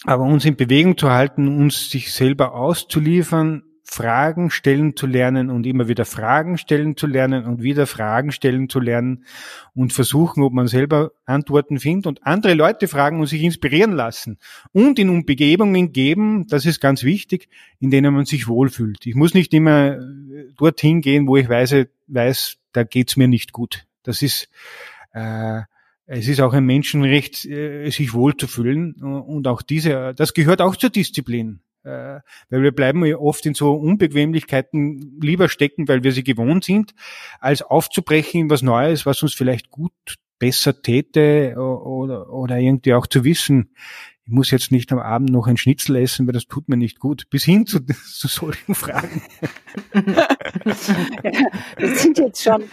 aber 0.03 0.23
uns 0.23 0.45
in 0.45 0.55
Bewegung 0.55 0.97
zu 0.97 1.09
halten, 1.09 1.47
uns 1.47 1.89
sich 1.89 2.13
selber 2.13 2.53
auszuliefern, 2.53 3.63
Fragen 3.89 4.51
stellen 4.51 4.97
zu 4.97 5.07
lernen 5.07 5.49
und 5.49 5.65
immer 5.65 5.87
wieder 5.87 6.03
Fragen 6.03 6.57
stellen 6.57 6.97
zu 6.97 7.07
lernen 7.07 7.45
und 7.45 7.63
wieder 7.63 7.87
Fragen 7.87 8.33
stellen 8.33 8.67
zu 8.67 8.81
lernen 8.81 9.23
und 9.73 9.93
versuchen, 9.93 10.43
ob 10.43 10.51
man 10.51 10.67
selber 10.67 11.13
Antworten 11.25 11.79
findet 11.79 12.05
und 12.05 12.27
andere 12.27 12.53
Leute 12.53 12.89
fragen 12.89 13.21
und 13.21 13.27
sich 13.27 13.41
inspirieren 13.41 13.93
lassen 13.93 14.39
und 14.73 14.99
in 14.99 15.09
Umgebungen 15.09 15.93
geben, 15.93 16.47
das 16.47 16.65
ist 16.65 16.81
ganz 16.81 17.03
wichtig, 17.03 17.47
in 17.79 17.89
denen 17.89 18.13
man 18.13 18.25
sich 18.25 18.47
wohlfühlt. 18.47 19.05
Ich 19.05 19.15
muss 19.15 19.33
nicht 19.33 19.53
immer 19.53 19.93
äh, 19.93 19.99
dorthin 20.57 21.01
gehen, 21.01 21.25
wo 21.25 21.37
ich 21.37 21.47
weiß, 21.47 21.87
weiß 22.07 22.57
da 22.73 22.83
geht's 22.83 23.15
mir 23.15 23.29
nicht 23.29 23.53
gut. 23.53 23.87
Das 24.03 24.21
ist 24.21 24.49
äh, 25.13 25.61
es 26.09 26.27
ist 26.27 26.41
auch 26.41 26.53
ein 26.53 26.65
Menschenrecht, 26.65 27.45
äh, 27.45 27.89
sich 27.89 28.13
wohlzufühlen 28.13 28.93
und 28.95 29.47
auch 29.47 29.61
diese, 29.61 30.13
das 30.13 30.33
gehört 30.33 30.61
auch 30.61 30.75
zur 30.75 30.89
Disziplin. 30.89 31.61
Äh, 31.87 32.19
weil 32.49 32.63
wir 32.63 32.71
bleiben 32.73 33.03
oft 33.15 33.45
in 33.45 33.53
so 33.53 33.73
Unbequemlichkeiten 33.73 35.19
lieber 35.21 35.47
stecken, 35.47 35.87
weil 35.87 36.03
wir 36.03 36.11
sie 36.11 36.23
gewohnt 36.23 36.65
sind, 36.65 36.93
als 37.39 37.61
aufzubrechen 37.61 38.41
in 38.41 38.49
was 38.49 38.61
Neues, 38.61 39.05
was 39.05 39.23
uns 39.23 39.33
vielleicht 39.33 39.69
gut 39.69 39.93
besser 40.39 40.81
täte 40.81 41.55
oder, 41.57 42.29
oder 42.29 42.59
irgendwie 42.59 42.93
auch 42.93 43.07
zu 43.07 43.23
wissen, 43.23 43.71
ich 44.27 44.33
muss 44.33 44.51
jetzt 44.51 44.73
nicht 44.73 44.91
am 44.91 44.99
Abend 44.99 45.29
noch 45.29 45.47
ein 45.47 45.55
Schnitzel 45.55 45.95
essen, 45.95 46.27
weil 46.27 46.33
das 46.33 46.47
tut 46.47 46.67
mir 46.67 46.75
nicht 46.75 46.99
gut. 46.99 47.29
Bis 47.29 47.45
hin 47.45 47.65
zu, 47.65 47.79
zu 47.85 48.27
solchen 48.27 48.75
Fragen. 48.75 49.21
wir 51.77 51.95
sind 51.95 52.17
jetzt 52.17 52.43
schon, 52.43 52.63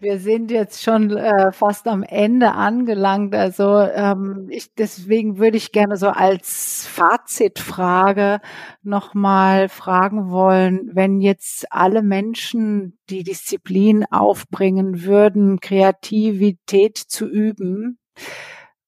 wir 0.00 0.18
sind 0.18 0.50
jetzt 0.50 0.82
schon 0.82 1.16
äh, 1.16 1.52
fast 1.52 1.86
am 1.86 2.02
Ende 2.02 2.52
angelangt. 2.52 3.34
Also 3.34 3.80
ähm, 3.80 4.48
ich, 4.50 4.74
deswegen 4.74 5.38
würde 5.38 5.56
ich 5.56 5.72
gerne 5.72 5.96
so 5.96 6.08
als 6.08 6.86
Fazitfrage 6.86 8.40
nochmal 8.82 9.68
fragen 9.68 10.30
wollen, 10.30 10.90
wenn 10.92 11.20
jetzt 11.20 11.66
alle 11.70 12.02
Menschen 12.02 12.98
die 13.10 13.22
Disziplin 13.22 14.04
aufbringen 14.10 15.02
würden, 15.02 15.60
Kreativität 15.60 16.98
zu 16.98 17.26
üben, 17.26 17.98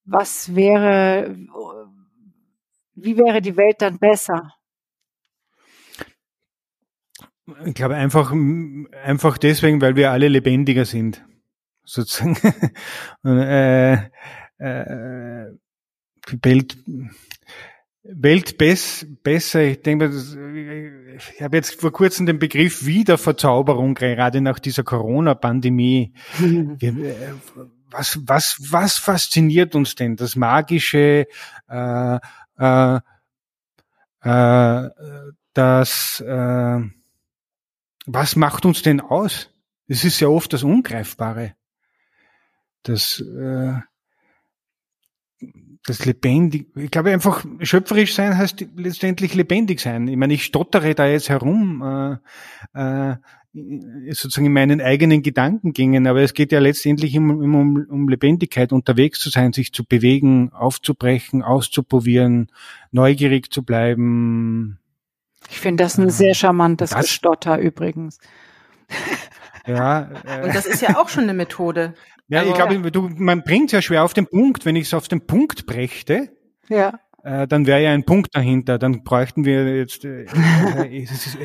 was 0.04 0.54
wäre 0.54 1.36
wie 2.96 3.18
wäre 3.18 3.42
die 3.42 3.56
Welt 3.56 3.82
dann 3.82 3.98
besser? 3.98 4.54
Ich 7.64 7.74
glaube 7.74 7.94
einfach, 7.94 8.32
einfach 9.04 9.38
deswegen, 9.38 9.80
weil 9.80 9.94
wir 9.96 10.10
alle 10.10 10.28
lebendiger 10.28 10.84
sind, 10.84 11.24
sozusagen. 11.84 12.36
äh, 13.24 13.94
äh, 14.58 15.52
Welt, 16.42 16.76
Welt 18.02 18.58
bess, 18.58 19.06
besser. 19.22 19.62
Ich 19.62 19.82
denke, 19.82 20.10
ich 21.16 21.42
habe 21.42 21.56
jetzt 21.56 21.80
vor 21.80 21.92
kurzem 21.92 22.26
den 22.26 22.38
Begriff 22.38 22.84
Wiederverzauberung, 22.84 23.94
gerade 23.94 24.40
nach 24.40 24.58
dieser 24.58 24.82
Corona-Pandemie. 24.82 26.14
was, 27.90 28.18
was, 28.24 28.58
was 28.70 28.96
fasziniert 28.98 29.74
uns 29.74 29.94
denn? 29.94 30.16
Das 30.16 30.36
Magische, 30.36 31.26
äh, 31.68 32.18
äh, 32.58 33.00
äh, 34.22 34.90
dass 35.54 36.20
äh, 36.20 36.80
was 38.06 38.36
macht 38.36 38.64
uns 38.64 38.82
denn 38.82 39.00
aus? 39.00 39.50
Es 39.88 40.04
ist 40.04 40.20
ja 40.20 40.28
oft 40.28 40.52
das 40.52 40.62
Ungreifbare. 40.62 41.54
Das, 42.82 43.20
äh, 43.20 43.74
das 45.84 46.04
lebendig, 46.04 46.68
ich 46.76 46.90
glaube 46.90 47.12
einfach, 47.12 47.44
schöpferisch 47.60 48.14
sein 48.14 48.36
heißt 48.36 48.66
letztendlich 48.76 49.34
lebendig 49.34 49.80
sein. 49.80 50.08
Ich 50.08 50.16
meine, 50.16 50.34
ich 50.34 50.44
stottere 50.44 50.94
da 50.94 51.06
jetzt 51.06 51.28
herum. 51.28 52.20
Äh, 52.74 53.10
äh, 53.10 53.16
sozusagen 54.10 54.46
in 54.46 54.52
meinen 54.52 54.80
eigenen 54.80 55.22
Gedankengängen, 55.22 56.06
aber 56.06 56.20
es 56.20 56.34
geht 56.34 56.52
ja 56.52 56.58
letztendlich 56.58 57.14
immer, 57.14 57.42
immer 57.42 57.58
um, 57.58 57.86
um 57.88 58.08
Lebendigkeit, 58.08 58.72
unterwegs 58.72 59.18
zu 59.18 59.30
sein, 59.30 59.52
sich 59.52 59.72
zu 59.72 59.84
bewegen, 59.84 60.52
aufzubrechen, 60.52 61.42
auszuprobieren, 61.42 62.48
neugierig 62.90 63.50
zu 63.50 63.62
bleiben. 63.62 64.78
Ich 65.50 65.60
finde 65.60 65.84
das 65.84 65.98
ein 65.98 66.10
sehr 66.10 66.34
charmantes 66.34 66.90
das, 66.90 67.02
Gestotter 67.02 67.58
übrigens. 67.58 68.18
Ja. 69.66 70.10
Äh, 70.24 70.44
Und 70.44 70.54
das 70.54 70.66
ist 70.66 70.80
ja 70.80 70.98
auch 70.98 71.08
schon 71.08 71.24
eine 71.24 71.34
Methode. 71.34 71.94
Ja, 72.28 72.40
also, 72.40 72.50
ich 72.50 72.56
glaube, 72.56 72.90
du, 72.90 73.08
man 73.16 73.42
bringt 73.42 73.72
ja 73.72 73.82
schwer 73.82 74.04
auf 74.04 74.14
den 74.14 74.26
Punkt. 74.26 74.64
Wenn 74.64 74.76
ich 74.76 74.86
es 74.86 74.94
auf 74.94 75.08
den 75.08 75.26
Punkt 75.26 75.66
brächte, 75.66 76.30
ja. 76.68 76.98
Äh, 77.22 77.48
dann 77.48 77.66
wäre 77.66 77.82
ja 77.82 77.90
ein 77.90 78.04
Punkt 78.04 78.34
dahinter. 78.34 78.78
Dann 78.78 79.02
bräuchten 79.02 79.44
wir 79.44 79.76
jetzt, 79.76 80.04
äh, 80.04 80.26
äh, 80.78 81.02
ist, 81.02 81.36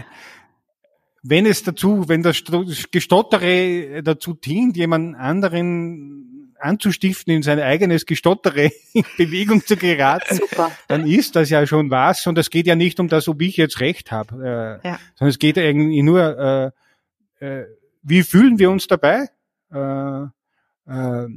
wenn 1.23 1.45
es 1.45 1.63
dazu, 1.63 2.07
wenn 2.07 2.23
das 2.23 2.43
Gestottere 2.91 4.03
dazu 4.03 4.33
dient, 4.33 4.77
jemand 4.77 5.15
anderen 5.15 6.30
anzustiften, 6.61 7.33
in 7.33 7.41
sein 7.41 7.59
eigenes 7.59 8.05
Gestottere 8.05 8.71
in 8.93 9.03
Bewegung 9.17 9.65
zu 9.65 9.75
geraten, 9.77 10.35
Super. 10.35 10.71
dann 10.87 11.05
ist 11.05 11.35
das 11.35 11.49
ja 11.49 11.65
schon 11.65 11.91
was. 11.91 12.25
Und 12.27 12.37
es 12.37 12.49
geht 12.49 12.67
ja 12.67 12.75
nicht 12.75 12.99
um 12.99 13.07
das, 13.07 13.27
ob 13.27 13.41
ich 13.41 13.57
jetzt 13.57 13.79
recht 13.79 14.11
habe, 14.11 14.79
äh, 14.83 14.87
ja. 14.87 14.99
sondern 15.15 15.29
es 15.29 15.39
geht 15.39 15.57
irgendwie 15.57 16.03
nur, 16.03 16.73
äh, 17.39 17.45
äh, 17.45 17.65
wie 18.03 18.23
fühlen 18.23 18.59
wir 18.59 18.69
uns 18.71 18.87
dabei? 18.87 19.27
Äh, 19.71 20.23
äh, 20.87 21.27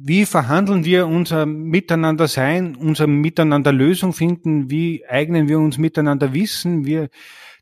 wie 0.00 0.26
verhandeln 0.26 0.84
wir 0.84 1.08
unser 1.08 1.44
Miteinander 1.44 2.28
sein, 2.28 2.76
unser 2.76 3.08
Miteinander 3.08 3.72
Lösung 3.72 4.12
finden? 4.12 4.70
Wie 4.70 5.04
eignen 5.08 5.48
wir 5.48 5.58
uns 5.58 5.76
miteinander 5.76 6.32
Wissen? 6.32 6.84
Wir, 6.84 7.08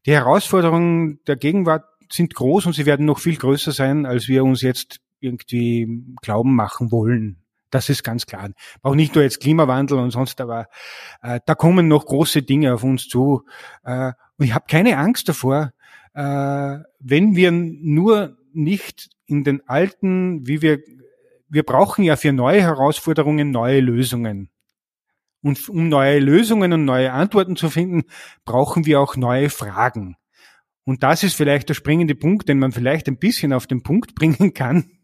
die 0.04 0.12
Herausforderungen 0.12 1.18
der 1.26 1.36
Gegenwart 1.36 1.84
sind 2.12 2.34
groß 2.34 2.66
und 2.66 2.74
sie 2.74 2.84
werden 2.84 3.06
noch 3.06 3.20
viel 3.20 3.36
größer 3.36 3.72
sein, 3.72 4.04
als 4.04 4.28
wir 4.28 4.44
uns 4.44 4.60
jetzt 4.60 5.00
irgendwie 5.26 6.04
glauben 6.22 6.54
machen 6.54 6.90
wollen. 6.90 7.42
Das 7.70 7.88
ist 7.88 8.04
ganz 8.04 8.26
klar. 8.26 8.50
Auch 8.82 8.94
nicht 8.94 9.14
nur 9.14 9.24
jetzt 9.24 9.40
Klimawandel 9.40 9.98
und 9.98 10.10
sonst, 10.10 10.40
aber 10.40 10.68
äh, 11.22 11.40
da 11.44 11.54
kommen 11.54 11.88
noch 11.88 12.06
große 12.06 12.42
Dinge 12.42 12.72
auf 12.72 12.84
uns 12.84 13.08
zu. 13.08 13.42
Äh, 13.84 14.12
und 14.38 14.44
ich 14.44 14.54
habe 14.54 14.66
keine 14.68 14.96
Angst 14.98 15.28
davor, 15.28 15.72
äh, 16.14 16.78
wenn 17.00 17.36
wir 17.36 17.50
nur 17.50 18.38
nicht 18.52 19.10
in 19.26 19.44
den 19.44 19.68
alten, 19.68 20.46
wie 20.46 20.62
wir, 20.62 20.78
wir 21.48 21.64
brauchen 21.64 22.04
ja 22.04 22.16
für 22.16 22.32
neue 22.32 22.62
Herausforderungen 22.62 23.50
neue 23.50 23.80
Lösungen. 23.80 24.50
Und 25.42 25.68
um 25.68 25.88
neue 25.88 26.18
Lösungen 26.18 26.72
und 26.72 26.84
neue 26.84 27.12
Antworten 27.12 27.56
zu 27.56 27.68
finden, 27.68 28.04
brauchen 28.44 28.86
wir 28.86 29.00
auch 29.00 29.16
neue 29.16 29.50
Fragen. 29.50 30.16
Und 30.84 31.02
das 31.02 31.22
ist 31.24 31.34
vielleicht 31.34 31.68
der 31.68 31.74
springende 31.74 32.14
Punkt, 32.14 32.48
den 32.48 32.58
man 32.58 32.72
vielleicht 32.72 33.08
ein 33.08 33.18
bisschen 33.18 33.52
auf 33.52 33.66
den 33.66 33.82
Punkt 33.82 34.14
bringen 34.14 34.54
kann. 34.54 34.95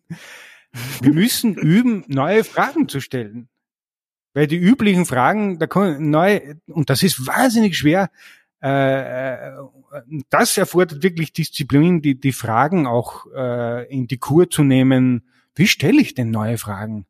Wir 1.01 1.13
müssen 1.13 1.55
üben, 1.55 2.05
neue 2.09 2.45
Fragen 2.45 2.89
zu 2.89 3.01
stellen. 3.01 3.49
Weil 4.35 4.47
die 4.47 4.57
üblichen 4.57 5.05
Fragen, 5.05 5.59
da 5.59 5.67
kommen 5.67 6.11
neu, 6.11 6.55
und 6.67 6.89
das 6.89 7.03
ist 7.03 7.27
wahnsinnig 7.27 7.77
schwer, 7.77 8.11
äh, 8.63 9.49
äh, 9.49 9.53
das 10.31 10.57
erfordert 10.57 11.03
wirklich 11.03 11.33
Disziplin, 11.33 12.01
die, 12.01 12.19
die 12.19 12.33
Fragen 12.33 12.87
auch 12.87 13.27
äh, 13.35 13.93
in 13.93 14.07
die 14.07 14.19
Kur 14.19 14.49
zu 14.49 14.63
nehmen. 14.63 15.29
Wie 15.55 15.67
stelle 15.67 16.01
ich 16.01 16.15
denn 16.15 16.31
neue 16.31 16.57
Fragen? 16.57 17.07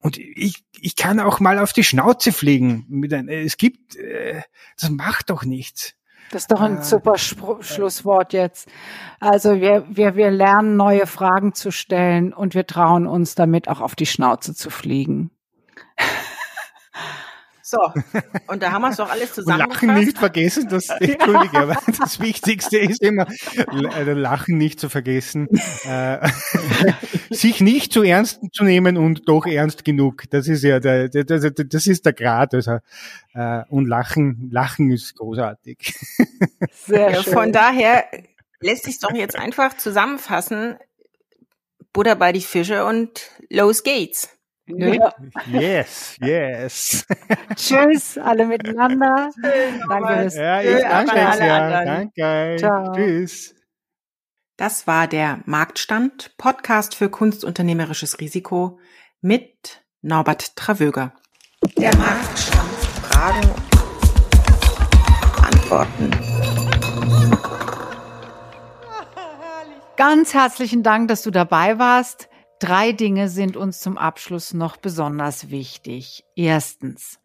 Und 0.00 0.16
ich, 0.18 0.64
ich 0.80 0.96
kann 0.96 1.20
auch 1.20 1.40
mal 1.40 1.58
auf 1.58 1.72
die 1.72 1.84
Schnauze 1.84 2.32
fliegen. 2.32 2.86
Mit 2.88 3.12
ein, 3.12 3.28
es 3.28 3.56
gibt, 3.56 3.96
äh, 3.96 4.42
das 4.80 4.90
macht 4.90 5.30
doch 5.30 5.44
nichts. 5.44 5.94
Das 6.30 6.42
ist 6.42 6.52
doch 6.52 6.60
ein 6.60 6.78
äh, 6.78 6.82
super 6.82 7.16
Spr 7.16 7.62
Schlusswort 7.62 8.32
jetzt. 8.32 8.68
Also 9.20 9.60
wir, 9.60 9.84
wir, 9.88 10.14
wir 10.14 10.30
lernen 10.30 10.76
neue 10.76 11.06
Fragen 11.06 11.54
zu 11.54 11.70
stellen 11.70 12.32
und 12.32 12.54
wir 12.54 12.66
trauen 12.66 13.06
uns 13.06 13.34
damit 13.34 13.68
auch 13.68 13.80
auf 13.80 13.94
die 13.94 14.06
Schnauze 14.06 14.54
zu 14.54 14.70
fliegen. 14.70 15.30
So, 17.70 17.92
und 18.46 18.62
da 18.62 18.72
haben 18.72 18.80
wir 18.80 18.88
es 18.88 18.96
doch 18.96 19.10
alles 19.10 19.30
zusammengefasst. 19.34 19.82
Lachen 19.82 19.98
nicht 20.02 20.16
vergessen, 20.16 20.68
das, 20.70 20.88
Entschuldige, 21.00 21.58
aber 21.58 21.76
das 21.98 22.18
Wichtigste 22.18 22.78
ist 22.78 23.02
immer, 23.02 23.26
äh, 23.94 24.04
Lachen 24.14 24.56
nicht 24.56 24.80
zu 24.80 24.88
vergessen, 24.88 25.48
äh, 25.84 26.26
sich 27.30 27.60
nicht 27.60 27.92
zu 27.92 28.02
ernst 28.02 28.40
zu 28.54 28.64
nehmen 28.64 28.96
und 28.96 29.28
doch 29.28 29.44
ernst 29.44 29.84
genug. 29.84 30.22
Das 30.30 30.48
ist 30.48 30.64
ja 30.64 30.80
der, 30.80 31.10
der, 31.10 31.24
der 31.24 31.50
das 31.50 31.86
ist 31.86 32.06
der 32.06 32.14
Grad. 32.14 32.54
Also, 32.54 32.78
äh, 33.34 33.64
und 33.68 33.86
Lachen, 33.86 34.48
Lachen 34.50 34.90
ist 34.90 35.14
großartig. 35.16 35.94
Sehr 36.86 37.22
schön. 37.22 37.32
Von 37.34 37.52
daher 37.52 38.06
lässt 38.60 38.84
sich 38.84 38.98
doch 38.98 39.12
jetzt 39.12 39.36
einfach 39.36 39.76
zusammenfassen, 39.76 40.78
Butter 41.92 42.16
bei 42.16 42.32
die 42.32 42.40
Fische 42.40 42.86
und 42.86 43.30
los 43.50 43.82
geht's. 43.82 44.37
Ja. 44.68 45.14
Yes, 45.50 46.16
yes. 46.20 47.06
Tschüss, 47.56 48.18
alle 48.18 48.46
miteinander. 48.46 49.30
Danke. 49.88 50.28
Ja, 50.36 50.60
ich 50.60 50.82
danke 50.82 51.36
sehr. 51.36 51.84
Danke. 51.84 52.56
Ciao. 52.58 52.92
Tschüss. 52.92 53.54
Das 54.56 54.86
war 54.86 55.06
der 55.06 55.40
Marktstand, 55.46 56.36
Podcast 56.36 56.94
für 56.94 57.08
kunstunternehmerisches 57.08 58.20
Risiko 58.20 58.78
mit 59.20 59.84
Norbert 60.02 60.56
Travöger. 60.56 61.14
Der 61.76 61.96
Marktstand. 61.96 62.68
Fragen, 63.02 63.50
Antworten. 65.42 66.10
Ganz 69.96 70.34
herzlichen 70.34 70.82
Dank, 70.82 71.08
dass 71.08 71.22
du 71.22 71.30
dabei 71.30 71.78
warst. 71.78 72.28
Drei 72.60 72.92
Dinge 72.92 73.28
sind 73.28 73.56
uns 73.56 73.80
zum 73.80 73.96
Abschluss 73.96 74.52
noch 74.52 74.76
besonders 74.76 75.50
wichtig. 75.50 76.24
Erstens, 76.34 77.20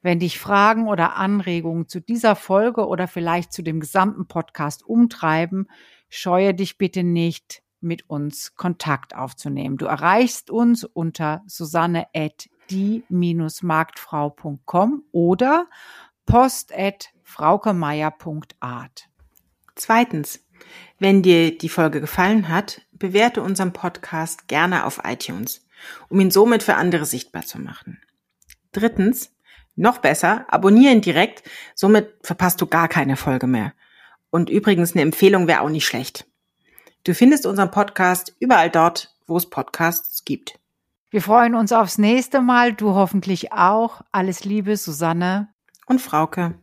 wenn 0.00 0.20
dich 0.20 0.38
Fragen 0.38 0.88
oder 0.88 1.16
Anregungen 1.16 1.86
zu 1.88 2.00
dieser 2.00 2.34
Folge 2.34 2.86
oder 2.86 3.06
vielleicht 3.06 3.52
zu 3.52 3.60
dem 3.62 3.80
gesamten 3.80 4.26
Podcast 4.26 4.82
umtreiben, 4.82 5.68
scheue 6.08 6.54
dich 6.54 6.78
bitte 6.78 7.02
nicht, 7.02 7.62
mit 7.80 8.08
uns 8.08 8.54
Kontakt 8.54 9.14
aufzunehmen. 9.14 9.76
Du 9.76 9.84
erreichst 9.86 10.50
uns 10.50 10.84
unter 10.84 11.42
susanne 11.46 12.06
at 12.14 12.48
die-marktfrau.com 12.70 15.02
oder 15.12 15.66
post 16.26 16.76
at 16.76 17.10
fraukemeier.art. 17.22 19.08
Zweitens, 19.74 20.43
wenn 20.98 21.22
dir 21.22 21.56
die 21.56 21.68
Folge 21.68 22.00
gefallen 22.00 22.48
hat, 22.48 22.82
bewerte 22.92 23.42
unseren 23.42 23.72
Podcast 23.72 24.48
gerne 24.48 24.84
auf 24.84 25.00
iTunes, 25.04 25.66
um 26.08 26.20
ihn 26.20 26.30
somit 26.30 26.62
für 26.62 26.76
andere 26.76 27.04
sichtbar 27.04 27.42
zu 27.42 27.58
machen. 27.60 28.00
Drittens, 28.72 29.32
noch 29.76 29.98
besser, 29.98 30.46
abonnieren 30.48 31.00
direkt, 31.00 31.42
somit 31.74 32.14
verpasst 32.22 32.60
du 32.60 32.66
gar 32.66 32.88
keine 32.88 33.16
Folge 33.16 33.46
mehr. 33.46 33.72
Und 34.30 34.50
übrigens, 34.50 34.92
eine 34.92 35.02
Empfehlung 35.02 35.46
wäre 35.46 35.60
auch 35.60 35.68
nicht 35.68 35.86
schlecht. 35.86 36.26
Du 37.04 37.14
findest 37.14 37.46
unseren 37.46 37.70
Podcast 37.70 38.34
überall 38.40 38.70
dort, 38.70 39.14
wo 39.26 39.36
es 39.36 39.48
Podcasts 39.50 40.24
gibt. 40.24 40.58
Wir 41.10 41.22
freuen 41.22 41.54
uns 41.54 41.72
aufs 41.72 41.98
nächste 41.98 42.40
Mal, 42.40 42.72
du 42.72 42.94
hoffentlich 42.94 43.52
auch. 43.52 44.00
Alles 44.10 44.44
Liebe, 44.44 44.76
Susanne 44.76 45.48
und 45.86 46.00
Frauke. 46.00 46.54